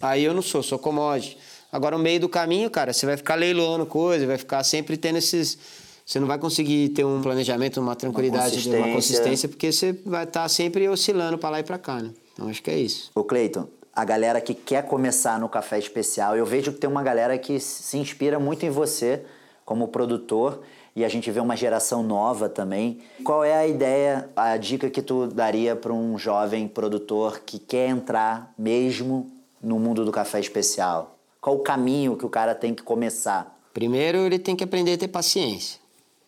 Aí 0.02 0.24
eu 0.24 0.34
não 0.34 0.42
sou, 0.42 0.64
sou 0.64 0.80
commodity. 0.80 1.38
Agora, 1.72 1.98
no 1.98 2.04
meio 2.04 2.20
do 2.20 2.30
caminho, 2.30 2.70
cara, 2.70 2.94
você 2.94 3.06
vai 3.06 3.16
ficar 3.16 3.36
leiloando 3.36 3.86
coisa, 3.86 4.26
vai 4.26 4.38
ficar 4.38 4.64
sempre 4.64 4.98
tendo 4.98 5.18
esses. 5.18 5.58
Você 6.06 6.20
não 6.20 6.28
vai 6.28 6.40
conseguir 6.40 6.90
ter 6.90 7.06
um 7.06 7.22
planejamento, 7.22 7.80
uma 7.80 7.96
tranquilidade, 7.96 8.46
uma 8.46 8.54
consistência, 8.54 8.80
uma 8.80 8.96
consistência 8.96 9.50
porque 9.50 9.72
você 9.72 9.94
vai 10.06 10.24
estar 10.24 10.44
tá 10.44 10.50
sempre 10.50 10.88
oscilando 10.88 11.38
para 11.38 11.50
lá 11.50 11.60
e 11.60 11.64
para 11.64 11.78
cá, 11.78 12.02
né? 12.02 12.12
Então, 12.34 12.48
acho 12.48 12.64
que 12.64 12.72
é 12.72 12.80
isso. 12.80 13.12
Ô, 13.14 13.24
Cleiton, 13.24 13.68
a 13.98 14.06
galera 14.06 14.40
que 14.40 14.54
quer 14.54 14.84
começar 14.86 15.40
no 15.40 15.50
café 15.50 15.80
especial, 15.80 16.38
eu 16.38 16.46
vejo 16.46 16.72
que 16.72 16.78
tem 16.78 16.88
uma 16.88 17.02
galera 17.02 17.36
que 17.36 17.60
se 17.60 17.98
inspira 17.98 18.40
muito 18.40 18.64
em 18.64 18.70
você 18.70 19.26
como 19.66 19.88
produtor 19.88 20.62
e 20.96 21.04
a 21.04 21.10
gente 21.10 21.32
vê 21.32 21.40
uma 21.40 21.58
geração 21.58 22.04
nova 22.04 22.48
também. 22.48 23.02
Qual 23.24 23.44
é 23.44 23.56
a 23.56 23.66
ideia, 23.66 24.30
a 24.36 24.56
dica 24.56 24.88
que 24.88 25.02
tu 25.02 25.26
daria 25.26 25.76
para 25.76 25.92
um 25.92 26.16
jovem 26.16 26.68
produtor 26.68 27.42
que 27.44 27.58
quer 27.58 27.90
entrar 27.90 28.54
mesmo 28.56 29.32
no 29.60 29.80
mundo 29.80 30.06
do 30.06 30.12
café 30.12 30.40
especial? 30.40 31.18
Qual 31.42 31.56
o 31.56 31.60
caminho 31.62 32.16
que 32.16 32.26
o 32.26 32.30
cara 32.30 32.54
tem 32.54 32.76
que 32.76 32.84
começar? 32.84 33.60
Primeiro, 33.74 34.20
ele 34.20 34.38
tem 34.38 34.56
que 34.56 34.64
aprender 34.64 34.94
a 34.94 34.98
ter 35.00 35.08
paciência. 35.08 35.80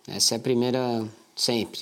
Essa 0.08 0.34
é 0.34 0.38
a 0.38 0.42
primeira, 0.42 1.06
sempre. 1.36 1.82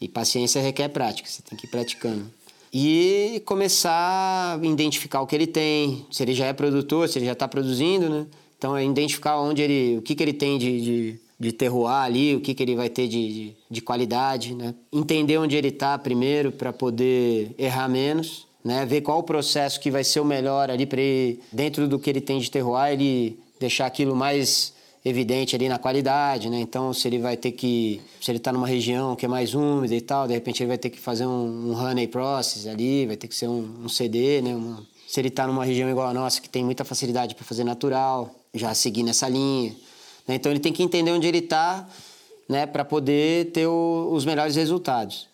E 0.00 0.08
paciência 0.08 0.60
requer 0.60 0.88
prática, 0.88 1.28
você 1.28 1.42
tem 1.42 1.56
que 1.56 1.68
ir 1.68 1.70
praticando. 1.70 2.28
E 2.72 3.42
começar 3.44 4.58
a 4.58 4.66
identificar 4.66 5.20
o 5.20 5.26
que 5.26 5.34
ele 5.34 5.46
tem, 5.46 6.06
se 6.10 6.22
ele 6.22 6.32
já 6.32 6.46
é 6.46 6.52
produtor, 6.52 7.08
se 7.08 7.18
ele 7.18 7.26
já 7.26 7.32
está 7.32 7.46
produzindo, 7.46 8.08
né? 8.08 8.26
Então, 8.56 8.76
é 8.76 8.84
identificar 8.84 9.38
onde 9.40 9.60
ele, 9.60 9.98
o 9.98 10.02
que, 10.02 10.14
que 10.14 10.22
ele 10.22 10.32
tem 10.32 10.56
de, 10.56 10.80
de, 10.80 11.20
de 11.38 11.52
terroir 11.52 12.04
ali, 12.04 12.34
o 12.34 12.40
que, 12.40 12.54
que 12.54 12.62
ele 12.62 12.76
vai 12.76 12.88
ter 12.88 13.08
de, 13.08 13.32
de, 13.32 13.56
de 13.68 13.80
qualidade, 13.82 14.54
né? 14.54 14.74
Entender 14.92 15.36
onde 15.36 15.56
ele 15.56 15.68
está 15.68 15.98
primeiro 15.98 16.52
para 16.52 16.72
poder 16.72 17.54
errar 17.58 17.88
menos 17.88 18.46
né? 18.64 18.86
Ver 18.86 19.00
qual 19.00 19.18
o 19.18 19.22
processo 19.22 19.80
que 19.80 19.90
vai 19.90 20.04
ser 20.04 20.20
o 20.20 20.24
melhor 20.24 20.70
ali 20.70 20.86
para 20.86 21.00
ele, 21.00 21.40
dentro 21.52 21.88
do 21.88 21.98
que 21.98 22.08
ele 22.08 22.20
tem 22.20 22.38
de 22.38 22.50
terroir, 22.50 22.92
ele 22.92 23.38
deixar 23.58 23.86
aquilo 23.86 24.14
mais 24.14 24.72
evidente 25.04 25.56
ali 25.56 25.68
na 25.68 25.78
qualidade, 25.78 26.48
né? 26.48 26.60
Então, 26.60 26.92
se 26.92 27.08
ele 27.08 27.18
vai 27.18 27.36
ter 27.36 27.52
que, 27.52 28.00
se 28.20 28.30
ele 28.30 28.38
está 28.38 28.52
numa 28.52 28.66
região 28.66 29.16
que 29.16 29.24
é 29.26 29.28
mais 29.28 29.54
úmida 29.54 29.94
e 29.94 30.00
tal, 30.00 30.28
de 30.28 30.34
repente 30.34 30.62
ele 30.62 30.68
vai 30.68 30.78
ter 30.78 30.90
que 30.90 31.00
fazer 31.00 31.26
um, 31.26 31.70
um 31.70 31.74
honey 31.74 32.06
process 32.06 32.66
ali, 32.66 33.06
vai 33.06 33.16
ter 33.16 33.26
que 33.26 33.34
ser 33.34 33.48
um, 33.48 33.84
um 33.84 33.88
CD, 33.88 34.40
né? 34.40 34.54
Uma, 34.54 34.86
se 35.08 35.20
ele 35.20 35.28
está 35.28 35.46
numa 35.46 35.64
região 35.64 35.90
igual 35.90 36.08
a 36.08 36.14
nossa 36.14 36.40
que 36.40 36.48
tem 36.48 36.64
muita 36.64 36.84
facilidade 36.84 37.34
para 37.34 37.44
fazer 37.44 37.64
natural, 37.64 38.34
já 38.54 38.72
seguir 38.74 39.02
nessa 39.02 39.28
linha. 39.28 39.74
Né? 40.26 40.36
Então, 40.36 40.52
ele 40.52 40.60
tem 40.60 40.72
que 40.72 40.82
entender 40.82 41.10
onde 41.10 41.26
ele 41.26 41.38
está, 41.38 41.88
né? 42.48 42.64
Para 42.64 42.84
poder 42.84 43.50
ter 43.50 43.66
o, 43.66 44.10
os 44.12 44.24
melhores 44.24 44.54
resultados. 44.54 45.28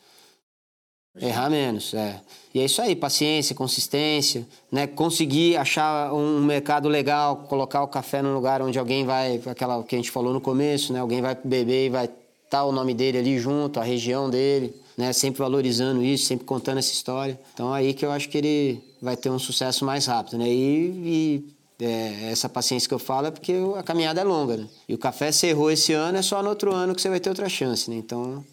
Errar 1.20 1.50
menos, 1.50 1.94
é. 1.94 2.20
E 2.54 2.61
é 2.61 2.64
isso 2.64 2.81
aí, 2.81 2.96
paciência, 2.96 3.54
consistência, 3.54 4.46
né? 4.70 4.87
Conseguir 4.87 5.57
achar 5.57 6.12
um 6.12 6.42
mercado 6.42 6.88
legal, 6.88 7.44
colocar 7.48 7.83
o 7.83 7.88
café 7.88 8.22
num 8.22 8.35
lugar 8.35 8.62
onde 8.62 8.78
alguém 8.78 9.04
vai, 9.04 9.40
aquela 9.46 9.83
que 9.83 9.94
a 9.94 9.98
gente 9.98 10.11
falou 10.11 10.33
no 10.33 10.40
começo, 10.40 10.92
né? 10.92 11.00
Alguém 11.00 11.20
vai 11.20 11.37
beber 11.44 11.87
e 11.87 11.90
vai 11.90 12.04
estar 12.07 12.18
tá 12.48 12.64
o 12.64 12.72
nome 12.72 12.94
dele 12.94 13.18
ali 13.18 13.38
junto, 13.38 13.78
a 13.78 13.83
região 13.85 14.31
dele, 14.31 14.74
né? 14.96 15.12
Sempre 15.12 15.40
valorizando 15.40 16.02
isso, 16.02 16.26
sempre 16.26 16.46
contando 16.46 16.78
essa 16.78 16.92
história. 16.92 17.38
Então 17.52 17.72
aí 17.72 17.92
que 17.92 18.04
eu 18.04 18.11
acho 18.11 18.28
que 18.28 18.38
ele 18.38 18.83
vai 19.00 19.16
ter 19.16 19.31
um 19.31 19.38
sucesso 19.38 19.85
mais 19.85 20.07
rápido, 20.07 20.38
né? 20.38 20.48
E, 20.48 21.44
e 21.78 21.85
é, 21.85 22.31
essa 22.33 22.48
paciência 22.48 22.88
que 22.88 22.94
eu 22.94 22.98
falo 22.98 23.28
é 23.28 23.31
porque 23.31 23.54
a 23.76 23.83
caminhada 23.83 24.20
é 24.20 24.24
longa, 24.24 24.57
né? 24.57 24.66
E 24.88 24.94
o 24.94 24.98
café 24.98 25.31
se 25.31 25.46
errou 25.46 25.70
esse 25.70 25.92
ano, 25.92 26.18
é 26.18 26.22
só 26.22 26.42
no 26.42 26.48
outro 26.48 26.72
ano 26.72 26.94
que 26.94 27.02
você 27.02 27.09
vai 27.09 27.20
ter 27.20 27.28
outra 27.28 27.48
chance, 27.48 27.90
né? 27.90 27.96
Então 27.96 28.44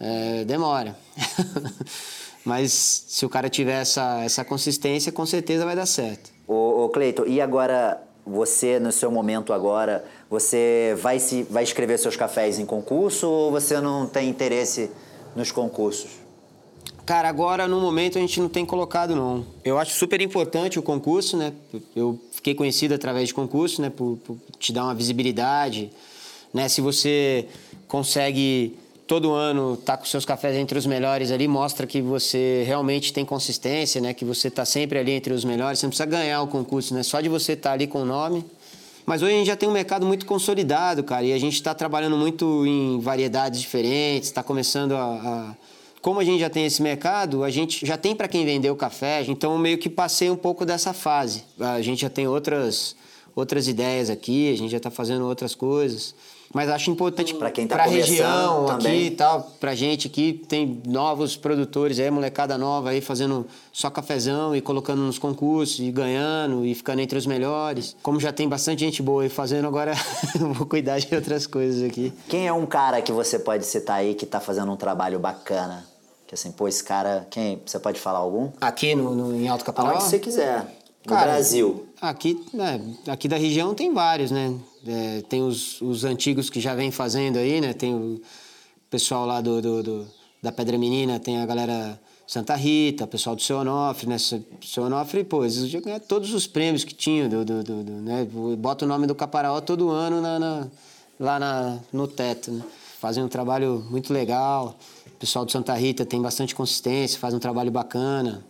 é, 0.00 0.44
demora. 0.44 0.96
Mas 2.44 3.04
se 3.06 3.26
o 3.26 3.28
cara 3.28 3.50
tiver 3.50 3.82
essa, 3.82 4.24
essa 4.24 4.44
consistência, 4.44 5.12
com 5.12 5.26
certeza 5.26 5.64
vai 5.64 5.76
dar 5.76 5.86
certo. 5.86 6.30
Ô, 6.48 6.84
ô 6.84 6.88
Cleiton, 6.88 7.26
e 7.26 7.40
agora 7.40 8.02
você, 8.26 8.80
no 8.80 8.90
seu 8.90 9.10
momento 9.10 9.52
agora, 9.52 10.04
você 10.28 10.96
vai, 11.00 11.18
se, 11.18 11.42
vai 11.44 11.62
escrever 11.62 11.98
seus 11.98 12.16
cafés 12.16 12.58
em 12.58 12.64
concurso 12.64 13.28
ou 13.28 13.50
você 13.50 13.78
não 13.80 14.06
tem 14.06 14.28
interesse 14.28 14.90
nos 15.36 15.52
concursos? 15.52 16.10
Cara, 17.04 17.28
agora 17.28 17.66
no 17.66 17.80
momento 17.80 18.16
a 18.16 18.20
gente 18.20 18.40
não 18.40 18.48
tem 18.48 18.64
colocado 18.64 19.16
não. 19.16 19.44
Eu 19.64 19.78
acho 19.78 19.94
super 19.94 20.20
importante 20.20 20.78
o 20.78 20.82
concurso, 20.82 21.36
né? 21.36 21.52
Eu 21.94 22.18
fiquei 22.30 22.54
conhecido 22.54 22.94
através 22.94 23.28
de 23.28 23.34
concurso, 23.34 23.82
né? 23.82 23.90
Por, 23.90 24.16
por 24.18 24.38
te 24.58 24.72
dar 24.72 24.84
uma 24.84 24.94
visibilidade, 24.94 25.90
né? 26.54 26.68
Se 26.68 26.80
você 26.80 27.48
consegue 27.88 28.78
todo 29.10 29.32
ano 29.32 29.76
tá 29.76 29.96
com 29.96 30.04
seus 30.04 30.24
cafés 30.24 30.56
entre 30.56 30.78
os 30.78 30.86
melhores 30.86 31.32
ali, 31.32 31.48
mostra 31.48 31.84
que 31.84 32.00
você 32.00 32.62
realmente 32.64 33.12
tem 33.12 33.24
consistência, 33.24 34.00
né? 34.00 34.14
Que 34.14 34.24
você 34.24 34.46
está 34.46 34.64
sempre 34.64 35.00
ali 35.00 35.10
entre 35.10 35.34
os 35.34 35.44
melhores. 35.44 35.80
Você 35.80 35.86
não 35.86 35.90
precisa 35.90 36.06
ganhar 36.06 36.40
o 36.42 36.46
concurso, 36.46 36.94
né? 36.94 37.02
Só 37.02 37.20
de 37.20 37.28
você 37.28 37.54
estar 37.54 37.70
tá 37.70 37.74
ali 37.74 37.88
com 37.88 38.02
o 38.02 38.04
nome. 38.04 38.44
Mas 39.04 39.20
hoje 39.20 39.34
a 39.34 39.36
gente 39.38 39.46
já 39.48 39.56
tem 39.56 39.68
um 39.68 39.72
mercado 39.72 40.06
muito 40.06 40.24
consolidado, 40.24 41.02
cara, 41.02 41.24
e 41.24 41.32
a 41.32 41.38
gente 41.38 41.54
está 41.54 41.74
trabalhando 41.74 42.16
muito 42.16 42.64
em 42.64 43.00
variedades 43.00 43.60
diferentes, 43.60 44.28
está 44.28 44.44
começando 44.44 44.92
a, 44.92 45.02
a, 45.02 45.54
Como 46.00 46.20
a 46.20 46.24
gente 46.24 46.38
já 46.38 46.48
tem 46.48 46.64
esse 46.64 46.80
mercado, 46.80 47.42
a 47.42 47.50
gente 47.50 47.84
já 47.84 47.96
tem 47.96 48.14
para 48.14 48.28
quem 48.28 48.44
vender 48.44 48.70
o 48.70 48.76
café, 48.76 49.24
então 49.26 49.58
meio 49.58 49.78
que 49.78 49.88
passei 49.88 50.30
um 50.30 50.36
pouco 50.36 50.64
dessa 50.64 50.92
fase. 50.92 51.42
A 51.58 51.82
gente 51.82 52.02
já 52.02 52.10
tem 52.10 52.28
outras 52.28 52.94
outras 53.34 53.68
ideias 53.68 54.10
aqui, 54.10 54.52
a 54.52 54.56
gente 54.56 54.70
já 54.70 54.76
está 54.78 54.90
fazendo 54.90 55.26
outras 55.26 55.54
coisas. 55.54 56.14
Mas 56.52 56.68
acho 56.68 56.90
importante 56.90 57.32
Pra 57.34 57.48
quem 57.48 57.64
tá 57.68 57.76
pra 57.76 57.84
região 57.86 58.66
também. 58.66 58.92
aqui 58.92 59.06
e 59.06 59.10
tal, 59.12 59.40
pra 59.60 59.72
gente 59.72 60.08
aqui, 60.08 60.32
tem 60.48 60.82
novos 60.84 61.36
produtores 61.36 62.00
aí, 62.00 62.10
molecada 62.10 62.58
nova 62.58 62.90
aí 62.90 63.00
fazendo 63.00 63.46
só 63.72 63.88
cafezão 63.88 64.56
e 64.56 64.60
colocando 64.60 65.00
nos 65.00 65.16
concursos 65.16 65.78
e 65.78 65.92
ganhando 65.92 66.66
e 66.66 66.74
ficando 66.74 67.00
entre 67.02 67.16
os 67.16 67.24
melhores. 67.24 67.94
Como 68.02 68.18
já 68.18 68.32
tem 68.32 68.48
bastante 68.48 68.80
gente 68.80 69.00
boa 69.00 69.22
aí 69.22 69.28
fazendo, 69.28 69.68
agora 69.68 69.92
eu 70.40 70.52
vou 70.52 70.66
cuidar 70.66 70.98
de 70.98 71.14
outras 71.14 71.46
coisas 71.46 71.84
aqui. 71.88 72.12
Quem 72.28 72.48
é 72.48 72.52
um 72.52 72.66
cara 72.66 73.00
que 73.00 73.12
você 73.12 73.38
pode 73.38 73.64
citar 73.64 73.98
aí 73.98 74.14
que 74.14 74.26
tá 74.26 74.40
fazendo 74.40 74.72
um 74.72 74.76
trabalho 74.76 75.20
bacana? 75.20 75.86
Que 76.26 76.34
assim, 76.34 76.50
pô, 76.50 76.66
esse 76.66 76.82
cara, 76.82 77.28
quem? 77.30 77.62
Você 77.64 77.78
pode 77.78 78.00
falar 78.00 78.18
algum? 78.18 78.50
Aqui 78.60 78.96
no, 78.96 79.14
no- 79.14 79.36
em 79.36 79.46
Alto 79.48 79.64
Caparaó? 79.64 79.92
Aonde 79.92 80.04
você 80.04 80.18
quiser. 80.18 80.64
No 81.06 81.14
Cara, 81.14 81.30
Brasil. 81.32 81.86
Aqui, 82.00 82.42
né, 82.54 82.80
aqui 83.08 83.28
da 83.28 83.36
região 83.36 83.74
tem 83.74 83.92
vários, 83.92 84.30
né? 84.30 84.54
É, 84.86 85.20
tem 85.28 85.42
os, 85.42 85.80
os 85.82 86.02
antigos 86.04 86.48
que 86.48 86.58
já 86.58 86.74
vem 86.74 86.90
fazendo 86.90 87.36
aí, 87.38 87.60
né? 87.60 87.74
Tem 87.74 87.94
o 87.94 88.20
pessoal 88.88 89.26
lá 89.26 89.40
do, 89.42 89.60
do- 89.60 89.82
do- 89.82 90.06
da 90.42 90.50
Pedra 90.50 90.78
Menina, 90.78 91.20
tem 91.20 91.36
a 91.38 91.44
galera 91.44 92.00
Santa 92.26 92.54
Rita, 92.54 93.04
o 93.04 93.06
pessoal 93.06 93.36
do 93.36 93.42
Seu 93.42 93.58
Onofre, 93.58 94.08
né? 94.08 94.16
Seu 94.18 94.84
Onofre, 94.84 95.22
pô, 95.24 95.44
eles 95.44 95.62
ganharam 95.74 96.02
todos 96.06 96.32
os 96.32 96.46
prêmios 96.46 96.84
que 96.84 96.94
tinham, 96.94 97.28
do, 97.28 97.44
do, 97.44 97.62
do- 97.62 97.84
do, 97.84 97.92
né? 97.92 98.26
Bota 98.56 98.86
o 98.86 98.88
nome 98.88 99.06
do 99.06 99.14
Caparaó 99.14 99.60
todo 99.60 99.90
ano 99.90 100.22
na, 100.22 100.38
na- 100.38 100.66
lá 101.18 101.38
na, 101.38 101.78
no 101.92 102.08
teto, 102.08 102.50
né? 102.50 102.64
Fazem 102.98 103.22
um 103.22 103.28
trabalho 103.28 103.86
muito 103.90 104.10
legal. 104.10 104.74
O 105.06 105.16
pessoal 105.20 105.44
do 105.44 105.52
Santa 105.52 105.74
Rita 105.74 106.06
tem 106.06 106.20
bastante 106.22 106.54
consistência, 106.54 107.18
faz 107.18 107.34
um 107.34 107.38
trabalho 107.38 107.70
bacana. 107.70 108.42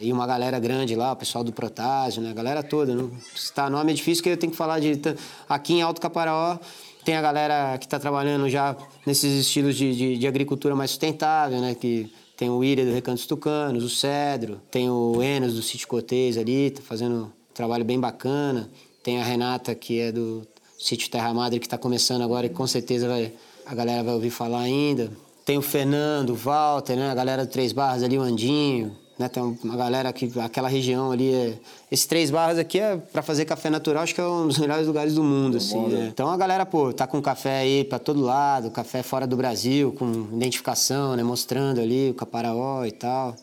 E 0.00 0.12
uma 0.12 0.26
galera 0.26 0.60
grande 0.60 0.94
lá, 0.94 1.12
o 1.12 1.16
pessoal 1.16 1.42
do 1.42 1.52
Protásio, 1.52 2.22
né? 2.22 2.30
A 2.30 2.34
galera 2.34 2.62
toda. 2.62 2.94
Não 2.94 3.10
citar 3.34 3.68
nome 3.70 3.90
é 3.90 3.94
difícil, 3.94 4.22
porque 4.22 4.30
eu 4.30 4.36
tenho 4.36 4.52
que 4.52 4.56
falar 4.56 4.78
de... 4.78 5.00
Aqui 5.48 5.74
em 5.74 5.82
Alto 5.82 6.00
Caparaó 6.00 6.58
tem 7.04 7.16
a 7.16 7.22
galera 7.22 7.78
que 7.78 7.86
está 7.86 7.98
trabalhando 7.98 8.48
já 8.48 8.76
nesses 9.06 9.40
estilos 9.40 9.74
de, 9.74 9.96
de, 9.96 10.18
de 10.18 10.26
agricultura 10.26 10.76
mais 10.76 10.90
sustentável, 10.90 11.60
né? 11.60 11.74
Que 11.74 12.12
tem 12.36 12.50
o 12.50 12.62
Ira 12.62 12.84
do 12.84 12.92
Recanto 12.92 13.26
Tucanos, 13.26 13.82
o 13.82 13.88
Cedro, 13.88 14.60
tem 14.70 14.88
o 14.88 15.20
Enos 15.22 15.54
do 15.54 15.62
Sítio 15.62 15.88
Cotês 15.88 16.36
ali, 16.38 16.70
tá 16.70 16.82
fazendo 16.82 17.24
um 17.24 17.30
trabalho 17.52 17.84
bem 17.84 17.98
bacana. 17.98 18.70
Tem 19.02 19.20
a 19.20 19.24
Renata, 19.24 19.74
que 19.74 19.98
é 19.98 20.12
do 20.12 20.46
Sítio 20.78 21.10
Terra 21.10 21.32
Madre, 21.34 21.58
que 21.58 21.66
está 21.66 21.78
começando 21.78 22.22
agora 22.22 22.46
e 22.46 22.50
com 22.50 22.66
certeza 22.66 23.08
vai, 23.08 23.32
a 23.66 23.74
galera 23.74 24.04
vai 24.04 24.14
ouvir 24.14 24.30
falar 24.30 24.60
ainda. 24.60 25.10
Tem 25.44 25.56
o 25.56 25.62
Fernando, 25.62 26.30
o 26.30 26.36
Walter, 26.36 26.94
né? 26.94 27.10
A 27.10 27.14
galera 27.14 27.44
do 27.46 27.50
Três 27.50 27.72
Barras 27.72 28.02
ali, 28.02 28.18
o 28.18 28.22
Andinho, 28.22 28.94
né? 29.18 29.28
Tem 29.28 29.42
uma 29.42 29.76
galera 29.76 30.12
que 30.12 30.30
aquela 30.38 30.68
região 30.68 31.10
ali 31.10 31.34
é... 31.34 31.58
Esses 31.90 32.06
Três 32.06 32.30
Barras 32.30 32.58
aqui 32.58 32.78
é 32.78 32.96
para 32.96 33.20
fazer 33.22 33.44
café 33.44 33.68
natural, 33.68 34.04
acho 34.04 34.14
que 34.14 34.20
é 34.20 34.24
um 34.24 34.46
dos 34.46 34.58
melhores 34.58 34.86
lugares 34.86 35.14
do 35.14 35.24
mundo, 35.24 35.56
assim, 35.56 35.80
né? 35.88 36.08
Então 36.12 36.28
a 36.30 36.36
galera, 36.36 36.64
pô, 36.64 36.92
tá 36.92 37.06
com 37.06 37.20
café 37.20 37.58
aí 37.58 37.84
para 37.84 37.98
todo 37.98 38.20
lado, 38.20 38.70
café 38.70 39.02
fora 39.02 39.26
do 39.26 39.36
Brasil, 39.36 39.92
com 39.92 40.28
identificação, 40.32 41.16
né? 41.16 41.22
Mostrando 41.22 41.80
ali 41.80 42.10
o 42.10 42.14
Caparaó 42.14 42.84
e 42.84 42.92
tal, 42.92 43.34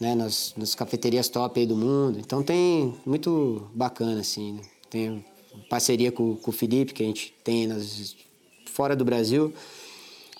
né? 0.00 0.14
Nas, 0.14 0.52
nas 0.56 0.74
cafeterias 0.74 1.28
top 1.28 1.60
aí 1.60 1.66
do 1.66 1.76
mundo. 1.76 2.18
Então 2.18 2.42
tem 2.42 2.94
muito 3.06 3.68
bacana, 3.72 4.20
assim, 4.20 4.54
né? 4.54 4.62
Tem 4.90 5.24
parceria 5.68 6.10
com, 6.10 6.34
com 6.34 6.50
o 6.50 6.54
Felipe, 6.54 6.92
que 6.92 7.02
a 7.02 7.06
gente 7.06 7.32
tem 7.44 7.68
nas, 7.68 8.16
fora 8.66 8.96
do 8.96 9.04
Brasil, 9.04 9.54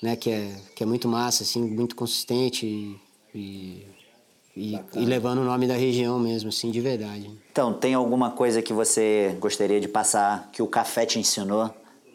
né? 0.02 0.16
Que 0.16 0.30
é, 0.30 0.56
que 0.74 0.82
é 0.82 0.86
muito 0.86 1.06
massa, 1.06 1.44
assim, 1.44 1.62
muito 1.62 1.94
consistente 1.94 2.66
e, 2.66 2.96
e, 3.34 3.86
e- 4.60 4.80
e 4.96 5.04
levando 5.04 5.38
o 5.38 5.44
nome 5.44 5.66
da 5.66 5.74
região 5.74 6.18
mesmo, 6.18 6.48
assim, 6.50 6.70
de 6.70 6.80
verdade. 6.80 7.30
Então, 7.50 7.72
tem 7.72 7.94
alguma 7.94 8.30
coisa 8.30 8.60
que 8.62 8.72
você 8.72 9.36
gostaria 9.40 9.80
de 9.80 9.88
passar 9.88 10.50
que 10.52 10.62
o 10.62 10.66
café 10.66 11.06
te 11.06 11.18
ensinou 11.18 11.70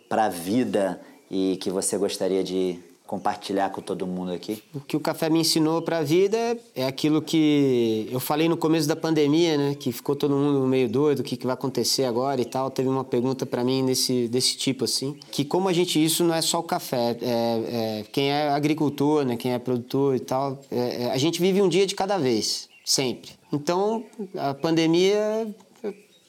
pra 0.07 0.29
vida 0.29 1.01
e 1.29 1.57
que 1.57 1.69
você 1.69 1.97
gostaria 1.97 2.43
de 2.43 2.79
compartilhar 3.05 3.69
com 3.69 3.81
todo 3.81 4.07
mundo 4.07 4.31
aqui? 4.31 4.63
O 4.73 4.79
que 4.79 4.97
o 4.97 4.99
café 4.99 5.29
me 5.29 5.39
ensinou 5.39 5.81
para 5.81 5.99
a 5.99 6.03
vida 6.03 6.57
é 6.75 6.85
aquilo 6.85 7.21
que 7.21 8.07
eu 8.11 8.19
falei 8.19 8.49
no 8.49 8.57
começo 8.57 8.87
da 8.87 8.95
pandemia, 8.95 9.57
né? 9.57 9.75
Que 9.75 9.91
ficou 9.91 10.15
todo 10.15 10.35
mundo 10.35 10.65
meio 10.67 10.89
doido, 10.89 11.19
o 11.19 11.23
que, 11.23 11.37
que 11.37 11.45
vai 11.45 11.53
acontecer 11.53 12.05
agora 12.05 12.41
e 12.41 12.45
tal. 12.45 12.69
Teve 12.71 12.89
uma 12.89 13.03
pergunta 13.03 13.45
para 13.45 13.63
mim 13.63 13.85
desse, 13.85 14.27
desse 14.27 14.57
tipo, 14.57 14.85
assim. 14.85 15.17
Que 15.31 15.45
como 15.45 15.69
a 15.69 15.73
gente... 15.73 16.03
Isso 16.03 16.23
não 16.23 16.33
é 16.33 16.41
só 16.41 16.59
o 16.59 16.63
café. 16.63 17.17
É, 17.21 17.99
é, 18.01 18.05
quem 18.11 18.31
é 18.31 18.49
agricultor, 18.49 19.23
né? 19.23 19.37
Quem 19.37 19.53
é 19.53 19.59
produtor 19.59 20.15
e 20.15 20.19
tal... 20.19 20.59
é- 20.71 21.03
é, 21.03 21.11
a 21.11 21.17
gente 21.17 21.39
vive 21.39 21.61
um 21.61 21.69
dia 21.69 21.85
de 21.85 21.95
cada 21.95 22.17
vez. 22.17 22.69
Sempre. 22.83 23.31
Então, 23.51 24.03
a 24.35 24.53
pandemia... 24.53 25.47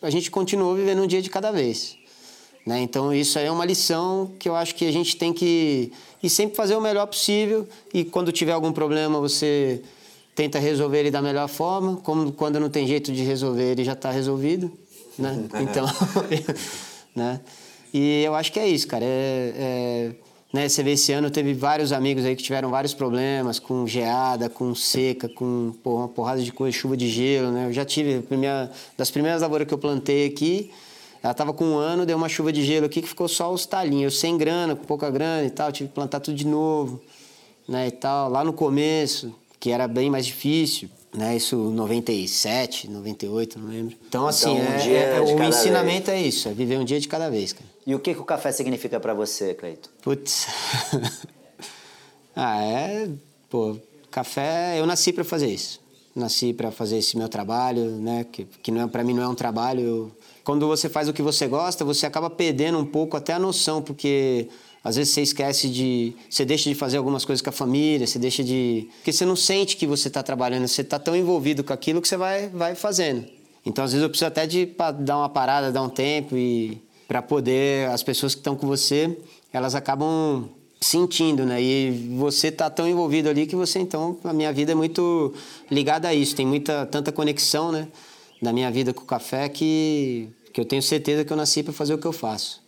A 0.02 0.10
gente 0.10 0.30
continuou 0.30 0.74
vivendo 0.74 1.02
um 1.02 1.06
dia 1.06 1.22
de 1.22 1.30
cada 1.30 1.50
vez. 1.50 1.96
Né? 2.66 2.80
Então 2.80 3.14
isso 3.14 3.38
aí 3.38 3.46
é 3.46 3.50
uma 3.50 3.64
lição 3.64 4.32
que 4.40 4.48
eu 4.48 4.56
acho 4.56 4.74
que 4.74 4.84
a 4.84 4.92
gente 4.92 5.16
tem 5.16 5.32
que 5.32 5.92
e 6.26 6.30
sempre 6.30 6.56
fazer 6.56 6.74
o 6.74 6.80
melhor 6.80 7.06
possível 7.06 7.68
e 7.94 8.04
quando 8.04 8.32
tiver 8.32 8.50
algum 8.50 8.72
problema 8.72 9.20
você 9.20 9.80
tenta 10.34 10.58
resolver 10.58 10.98
ele 10.98 11.10
da 11.10 11.22
melhor 11.22 11.48
forma, 11.48 11.96
como 11.98 12.32
quando 12.32 12.58
não 12.58 12.68
tem 12.68 12.86
jeito 12.86 13.12
de 13.12 13.22
resolver 13.22 13.70
ele 13.70 13.84
já 13.84 13.92
está 13.92 14.10
resolvido, 14.10 14.70
né? 15.16 15.44
Então, 15.62 15.86
né? 17.14 17.40
E 17.94 18.24
eu 18.24 18.34
acho 18.34 18.52
que 18.52 18.58
é 18.58 18.66
isso, 18.66 18.88
cara. 18.88 19.04
É, 19.04 19.52
é, 19.56 20.10
né? 20.52 20.68
Você 20.68 20.82
vê 20.82 20.92
esse 20.92 21.12
ano 21.12 21.30
teve 21.30 21.54
vários 21.54 21.92
amigos 21.92 22.24
aí 22.24 22.34
que 22.34 22.42
tiveram 22.42 22.70
vários 22.70 22.92
problemas 22.92 23.60
com 23.60 23.86
geada, 23.86 24.50
com 24.50 24.74
seca, 24.74 25.28
com 25.28 25.72
porra, 25.82 26.02
uma 26.02 26.08
porrada 26.08 26.42
de 26.42 26.52
coisa, 26.52 26.76
chuva 26.76 26.96
de 26.96 27.08
gelo, 27.08 27.52
né? 27.52 27.66
Eu 27.66 27.72
já 27.72 27.84
tive 27.84 28.20
primeira, 28.20 28.70
das 28.98 29.12
primeiras 29.12 29.42
lavouras 29.42 29.66
que 29.66 29.72
eu 29.72 29.78
plantei 29.78 30.26
aqui, 30.26 30.72
ela 31.26 31.34
tava 31.34 31.52
com 31.52 31.64
um 31.64 31.76
ano, 31.76 32.06
deu 32.06 32.16
uma 32.16 32.28
chuva 32.28 32.52
de 32.52 32.64
gelo 32.64 32.86
aqui 32.86 33.02
que 33.02 33.08
ficou 33.08 33.26
só 33.26 33.52
os 33.52 33.66
talinhos. 33.66 34.14
Eu 34.14 34.18
sem 34.20 34.38
grana, 34.38 34.76
com 34.76 34.84
pouca 34.84 35.10
grana 35.10 35.44
e 35.44 35.50
tal, 35.50 35.72
tive 35.72 35.88
que 35.88 35.94
plantar 35.94 36.20
tudo 36.20 36.36
de 36.36 36.46
novo, 36.46 37.02
né, 37.68 37.88
e 37.88 37.90
tal. 37.90 38.30
Lá 38.30 38.44
no 38.44 38.52
começo, 38.52 39.34
que 39.58 39.70
era 39.72 39.88
bem 39.88 40.08
mais 40.08 40.24
difícil, 40.24 40.88
né, 41.12 41.36
isso 41.36 41.56
97, 41.56 42.88
98, 42.88 43.58
não 43.58 43.68
lembro. 43.68 43.96
Então, 44.08 44.26
assim, 44.28 44.52
Então, 44.56 44.64
um 44.64 44.74
é- 44.74 44.78
dia 44.78 44.98
é- 44.98 45.20
de 45.24 45.32
o 45.34 45.42
ensinamento 45.42 46.10
é 46.12 46.20
isso, 46.20 46.48
é 46.48 46.52
viver 46.52 46.78
um 46.78 46.84
dia 46.84 47.00
de 47.00 47.08
cada 47.08 47.28
vez, 47.28 47.52
cara. 47.52 47.66
E 47.84 47.92
o 47.92 47.98
que, 47.98 48.14
que 48.14 48.20
o 48.20 48.24
café 48.24 48.52
significa 48.52 49.00
pra 49.00 49.12
você, 49.12 49.52
Cleito? 49.54 49.90
Putz. 50.02 50.46
ah, 52.34 52.62
é. 52.62 53.08
Pô, 53.48 53.76
café. 54.10 54.78
Eu 54.78 54.86
nasci 54.86 55.12
para 55.12 55.24
fazer 55.24 55.48
isso. 55.48 55.80
Nasci 56.14 56.52
para 56.52 56.70
fazer 56.70 56.98
esse 56.98 57.16
meu 57.16 57.28
trabalho, 57.28 57.84
né? 58.00 58.24
Que, 58.30 58.44
que 58.62 58.70
não 58.70 58.82
é, 58.82 58.86
para 58.86 59.04
mim 59.04 59.14
não 59.14 59.22
é 59.22 59.28
um 59.28 59.34
trabalho. 59.34 59.80
eu- 59.80 60.12
Quando 60.46 60.68
você 60.68 60.88
faz 60.88 61.08
o 61.08 61.12
que 61.12 61.22
você 61.22 61.48
gosta, 61.48 61.84
você 61.84 62.06
acaba 62.06 62.30
perdendo 62.30 62.78
um 62.78 62.84
pouco 62.84 63.16
até 63.16 63.32
a 63.32 63.38
noção, 63.38 63.82
porque 63.82 64.46
às 64.84 64.94
vezes 64.94 65.12
você 65.12 65.22
esquece 65.22 65.68
de. 65.68 66.14
Você 66.30 66.44
deixa 66.44 66.70
de 66.70 66.74
fazer 66.76 66.98
algumas 66.98 67.24
coisas 67.24 67.42
com 67.42 67.50
a 67.50 67.52
família, 67.52 68.06
você 68.06 68.16
deixa 68.16 68.44
de. 68.44 68.88
Porque 68.98 69.12
você 69.12 69.24
não 69.24 69.34
sente 69.34 69.76
que 69.76 69.88
você 69.88 70.06
está 70.06 70.22
trabalhando, 70.22 70.68
você 70.68 70.82
está 70.82 71.00
tão 71.00 71.16
envolvido 71.16 71.64
com 71.64 71.72
aquilo 71.72 72.00
que 72.00 72.06
você 72.06 72.16
vai, 72.16 72.48
vai 72.48 72.76
fazendo. 72.76 73.26
Então, 73.64 73.84
às 73.84 73.90
vezes, 73.90 74.04
eu 74.04 74.08
preciso 74.08 74.28
até 74.28 74.46
de 74.46 74.72
dar 75.00 75.16
uma 75.16 75.28
parada, 75.28 75.72
dar 75.72 75.82
um 75.82 75.88
tempo 75.88 76.36
e 76.36 76.80
para 77.08 77.20
poder 77.20 77.90
as 77.90 78.04
pessoas 78.04 78.32
que 78.32 78.38
estão 78.38 78.54
com 78.54 78.68
você, 78.68 79.18
elas 79.52 79.74
acabam 79.74 80.48
sentindo, 80.80 81.44
né? 81.44 81.60
E 81.60 82.14
você 82.16 82.52
tá 82.52 82.70
tão 82.70 82.88
envolvido 82.88 83.28
ali 83.28 83.48
que 83.48 83.56
você 83.56 83.80
então 83.80 84.16
a 84.22 84.32
minha 84.32 84.52
vida 84.52 84.70
é 84.70 84.74
muito 84.76 85.34
ligada 85.68 86.06
a 86.06 86.14
isso, 86.14 86.36
tem 86.36 86.46
muita 86.46 86.86
tanta 86.86 87.10
conexão, 87.10 87.72
né, 87.72 87.88
da 88.40 88.52
minha 88.52 88.70
vida 88.70 88.94
com 88.94 89.02
o 89.02 89.06
café 89.06 89.48
que 89.48 90.28
que 90.56 90.60
eu 90.62 90.64
tenho 90.64 90.80
certeza 90.80 91.22
que 91.22 91.30
eu 91.30 91.36
nasci 91.36 91.62
para 91.62 91.74
fazer 91.74 91.92
o 91.92 91.98
que 91.98 92.06
eu 92.06 92.14
faço. 92.14 92.64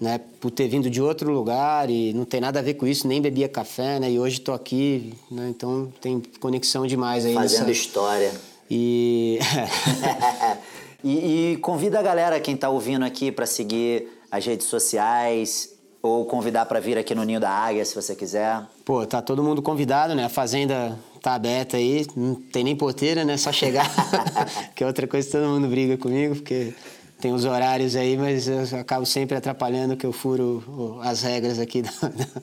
Né, 0.00 0.18
por 0.40 0.50
ter 0.50 0.66
vindo 0.66 0.90
de 0.90 1.00
outro 1.00 1.30
lugar 1.30 1.88
e 1.90 2.12
não 2.14 2.24
tem 2.24 2.40
nada 2.40 2.58
a 2.58 2.62
ver 2.62 2.74
com 2.74 2.86
isso, 2.86 3.06
nem 3.06 3.20
bebia 3.20 3.48
café, 3.48 4.00
né? 4.00 4.10
E 4.10 4.18
hoje 4.18 4.38
estou 4.38 4.54
aqui, 4.54 5.12
né? 5.30 5.46
Então 5.50 5.92
tem 6.00 6.22
conexão 6.40 6.86
demais 6.86 7.24
aí 7.24 7.34
Fazendo 7.34 7.66
nessa... 7.66 7.70
história. 7.70 8.32
E 8.68 9.38
e, 11.04 11.52
e 11.52 11.56
convida 11.58 12.00
a 12.00 12.02
galera, 12.02 12.40
quem 12.40 12.56
tá 12.56 12.68
ouvindo 12.68 13.04
aqui, 13.04 13.30
pra 13.30 13.46
seguir 13.46 14.08
as 14.28 14.44
redes 14.44 14.66
sociais 14.66 15.68
ou 16.02 16.24
convidar 16.24 16.66
pra 16.66 16.80
vir 16.80 16.98
aqui 16.98 17.14
no 17.14 17.22
Ninho 17.22 17.38
da 17.38 17.50
Águia, 17.50 17.84
se 17.84 17.94
você 17.94 18.16
quiser. 18.16 18.62
Pô, 18.84 19.06
tá 19.06 19.22
todo 19.22 19.44
mundo 19.44 19.62
convidado, 19.62 20.16
né? 20.16 20.24
A 20.24 20.30
fazenda 20.30 20.98
tá 21.22 21.34
aberta 21.34 21.76
aí, 21.76 22.06
não 22.16 22.34
tem 22.34 22.64
nem 22.64 22.74
porteira, 22.74 23.22
né? 23.22 23.36
Só 23.36 23.52
chegar. 23.52 23.86
que 24.74 24.82
é 24.82 24.86
outra 24.86 25.06
coisa 25.06 25.26
que 25.28 25.32
todo 25.32 25.46
mundo 25.46 25.68
briga 25.68 25.96
comigo, 25.98 26.34
porque 26.34 26.72
tem 27.20 27.32
os 27.32 27.44
horários 27.44 27.94
aí, 27.96 28.16
mas 28.16 28.46
eu 28.48 28.60
acabo 28.80 29.04
sempre 29.06 29.36
atrapalhando 29.36 29.96
que 29.96 30.06
eu 30.06 30.12
furo 30.12 30.98
as 31.02 31.22
regras 31.22 31.58
aqui 31.58 31.82
da, 31.82 31.90
da- 31.90 32.42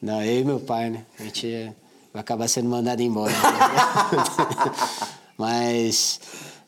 Não, 0.00 0.22
eu 0.22 0.40
e 0.40 0.44
meu 0.44 0.60
pai, 0.60 0.90
né? 0.90 1.04
A 1.18 1.22
gente 1.24 1.46
é- 1.52 1.72
vai 2.12 2.20
acabar 2.20 2.46
sendo 2.48 2.68
mandado 2.68 3.00
embora. 3.02 3.32
mas 5.36 6.20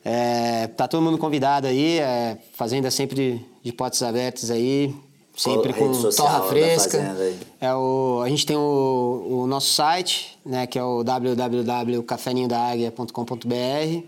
é, 0.03 0.67
tá 0.67 0.85
todo 0.87 1.01
mundo 1.01 1.17
convidado 1.17 1.65
aí, 1.67 1.99
é, 1.99 2.37
fazenda 2.53 2.91
sempre 2.91 3.15
de, 3.15 3.39
de 3.63 3.71
portas 3.73 4.01
abertas 4.03 4.51
aí. 4.51 4.93
sempre 5.35 5.73
com 5.73 5.91
torra 6.11 6.41
fresca. 6.49 7.15
É 7.61 7.73
o, 7.73 8.21
a 8.23 8.29
gente 8.29 8.45
tem 8.45 8.55
o, 8.57 9.41
o 9.43 9.47
nosso 9.47 9.73
site, 9.73 10.37
né, 10.45 10.65
que 10.67 10.77
é 10.79 10.83
o 10.83 11.03
www.cafeninhodaáguia.com.br. 11.03 14.03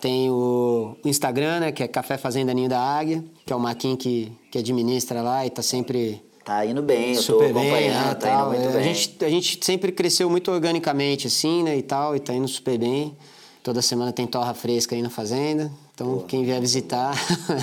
Tem 0.00 0.30
o, 0.30 0.96
Instagram, 1.04 1.60
né, 1.60 1.72
que 1.72 1.82
é 1.82 1.88
Café 1.88 2.16
Fazenda 2.16 2.54
Ninho 2.54 2.68
da 2.68 2.80
Águia, 2.80 3.22
que 3.44 3.52
é 3.52 3.56
o 3.56 3.60
Maquin 3.60 3.96
que, 3.96 4.32
que 4.50 4.58
administra 4.58 5.20
lá 5.22 5.44
e 5.44 5.50
tá 5.50 5.62
sempre 5.62 6.22
Tá 6.44 6.64
indo 6.64 6.82
bem, 6.82 7.14
eu 7.14 7.22
super 7.22 7.48
tô 7.48 7.54
bem, 7.54 7.70
acompanhando, 7.70 8.06
né, 8.06 8.14
tá 8.14 8.28
tal. 8.28 8.54
É, 8.54 8.58
bem. 8.58 8.76
A 8.76 8.82
gente, 8.82 9.24
a 9.24 9.28
gente 9.28 9.64
sempre 9.64 9.92
cresceu 9.92 10.28
muito 10.30 10.50
organicamente, 10.50 11.26
assim, 11.26 11.62
né, 11.62 11.76
e 11.76 11.82
tal, 11.82 12.16
e 12.16 12.20
tá 12.20 12.32
indo 12.32 12.48
super 12.48 12.78
bem. 12.78 13.14
Toda 13.62 13.82
semana 13.82 14.10
tem 14.10 14.26
torra 14.26 14.54
fresca 14.54 14.96
aí 14.96 15.02
na 15.02 15.10
fazenda. 15.10 15.70
Então, 16.00 16.18
quem 16.26 16.44
vier 16.46 16.58
visitar. 16.58 17.12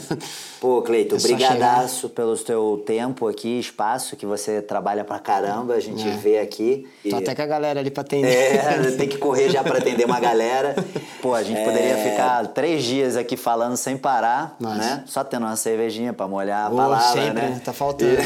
Pô, 0.62 0.82
Cleito, 0.84 1.15
É 1.15 1.19
brigadaço 1.19 2.10
pelo 2.10 2.36
teu 2.38 2.84
tempo 2.86 3.28
aqui, 3.28 3.60
espaço, 3.60 4.15
que 4.15 4.26
você 4.26 4.60
trabalha 4.62 5.04
pra 5.04 5.17
caramba, 5.19 5.73
a 5.76 5.80
gente 5.80 6.08
vê 6.17 6.39
aqui. 6.39 6.88
E- 7.06 7.10
Tô 7.10 7.17
até 7.17 7.34
com 7.36 7.41
a 7.43 7.45
galera 7.45 7.80
ali 7.80 7.89
pra 7.91 8.02
atender. 8.02 8.56
É, 8.56 8.91
tem 8.97 9.08
que 9.08 9.17
correr 9.17 9.50
já 9.50 9.63
pra 9.63 9.78
atender 9.80 10.06
uma 10.06 10.19
galera. 10.19 10.76
Pô, 11.21 11.34
a 11.36 11.41
gente 11.43 11.63
poderia 11.63 11.97
É. 11.97 12.12
ficar 12.12 12.45
três 12.47 12.84
dias 12.84 13.15
aqui 13.15 13.36
falando 13.38 13.76
sem 13.78 13.97
parar, 13.97 14.56
Nossa. 14.60 14.78
né? 14.78 15.04
Só 15.08 15.23
tendo 15.23 15.45
uma 15.45 15.56
cervejinha 15.56 16.12
pra 16.13 16.28
molhar 16.28 16.67
a 16.67 16.73
Ô, 16.73 16.76
palavra, 16.78 17.08
sempre, 17.21 17.41
né? 17.41 17.50
né? 17.50 17.62
Tá 17.63 17.73
faltando. 17.73 18.17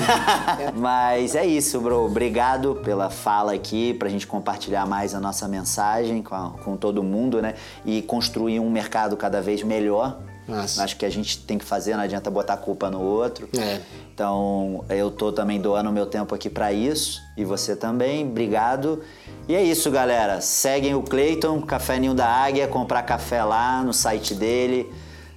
Mas 0.76 1.36
é 1.36 1.45
isso, 1.45 1.80
bro. 1.82 2.06
Obrigado 2.06 2.76
pela 2.84 3.10
fala 3.10 3.54
aqui, 3.54 3.93
pra 3.93 4.08
gente 4.10 4.26
compartilhar 4.28 4.86
mais 4.86 5.13
a 5.15 5.19
nossa 5.21 5.47
mensagem 5.50 6.21
com, 6.21 6.36
a- 6.36 6.52
com 6.63 6.76
todo 6.78 7.02
mundo, 7.04 7.41
né? 7.41 7.56
E 7.86 8.02
construir 8.02 8.60
um 8.60 8.69
mercado 8.69 9.15
cada 9.17 9.41
vez 9.41 9.63
melhor. 9.63 10.01
Nossa. 10.48 10.84
Acho 10.84 10.98
que 10.98 11.06
a 11.06 11.10
gente 11.10 11.40
tem 11.40 11.58
que 11.58 11.66
fazer, 11.66 11.96
não 11.96 12.04
adianta 12.04 12.30
botar 12.30 12.54
a 12.54 12.58
culpa 12.58 12.90
no 12.90 13.00
outro. 13.02 13.48
É. 13.58 13.80
Então, 14.14 14.84
eu 14.90 15.10
tô 15.10 15.32
também 15.32 15.62
doando 15.62 15.92
meu 15.92 16.06
tempo 16.06 16.36
aqui 16.36 16.50
pra 16.50 16.74
isso. 16.74 17.22
E 17.38 17.46
você 17.46 17.76
também, 17.76 18.28
obrigado. 18.28 19.02
E 19.48 19.56
é 19.56 19.64
isso, 19.64 19.90
galera. 19.90 20.42
Seguem 20.42 20.94
o 20.94 21.02
Cleiton, 21.02 21.62
Café 21.62 22.00
Ninho 22.00 22.14
da 22.14 22.28
Águia, 22.28 22.68
comprar 22.68 23.04
café 23.04 23.44
lá 23.44 23.82
no 23.84 23.94
site 23.94 24.36
dele. 24.36 24.92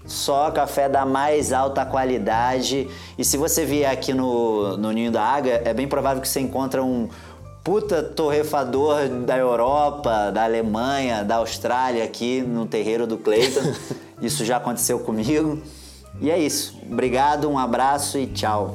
Só 0.04 0.50
café 0.50 0.88
da 0.88 1.06
mais 1.06 1.52
alta 1.52 1.84
qualidade. 1.86 2.88
E 3.16 3.24
se 3.24 3.36
você 3.36 3.64
vier 3.64 3.90
aqui 3.90 4.12
no, 4.12 4.76
no 4.76 4.90
Ninho 4.90 5.12
da 5.12 5.22
Águia, 5.22 5.62
é 5.64 5.72
bem 5.72 5.88
provável 5.88 6.20
que 6.20 6.28
você 6.28 6.40
encontre 6.40 6.80
um 6.80 7.08
puta 7.62 8.02
torrefador 8.02 9.08
da 9.08 9.38
Europa, 9.38 10.30
da 10.30 10.44
Alemanha, 10.44 11.24
da 11.24 11.36
Austrália 11.36 12.04
aqui 12.04 12.42
no 12.42 12.66
terreiro 12.66 13.06
do 13.06 13.16
Cleiton. 13.16 13.62
Isso 14.24 14.44
já 14.44 14.56
aconteceu 14.56 14.98
comigo. 15.00 15.60
E 16.20 16.30
é 16.30 16.38
isso. 16.38 16.80
Obrigado, 16.90 17.48
um 17.48 17.58
abraço 17.58 18.18
e 18.18 18.26
tchau. 18.26 18.74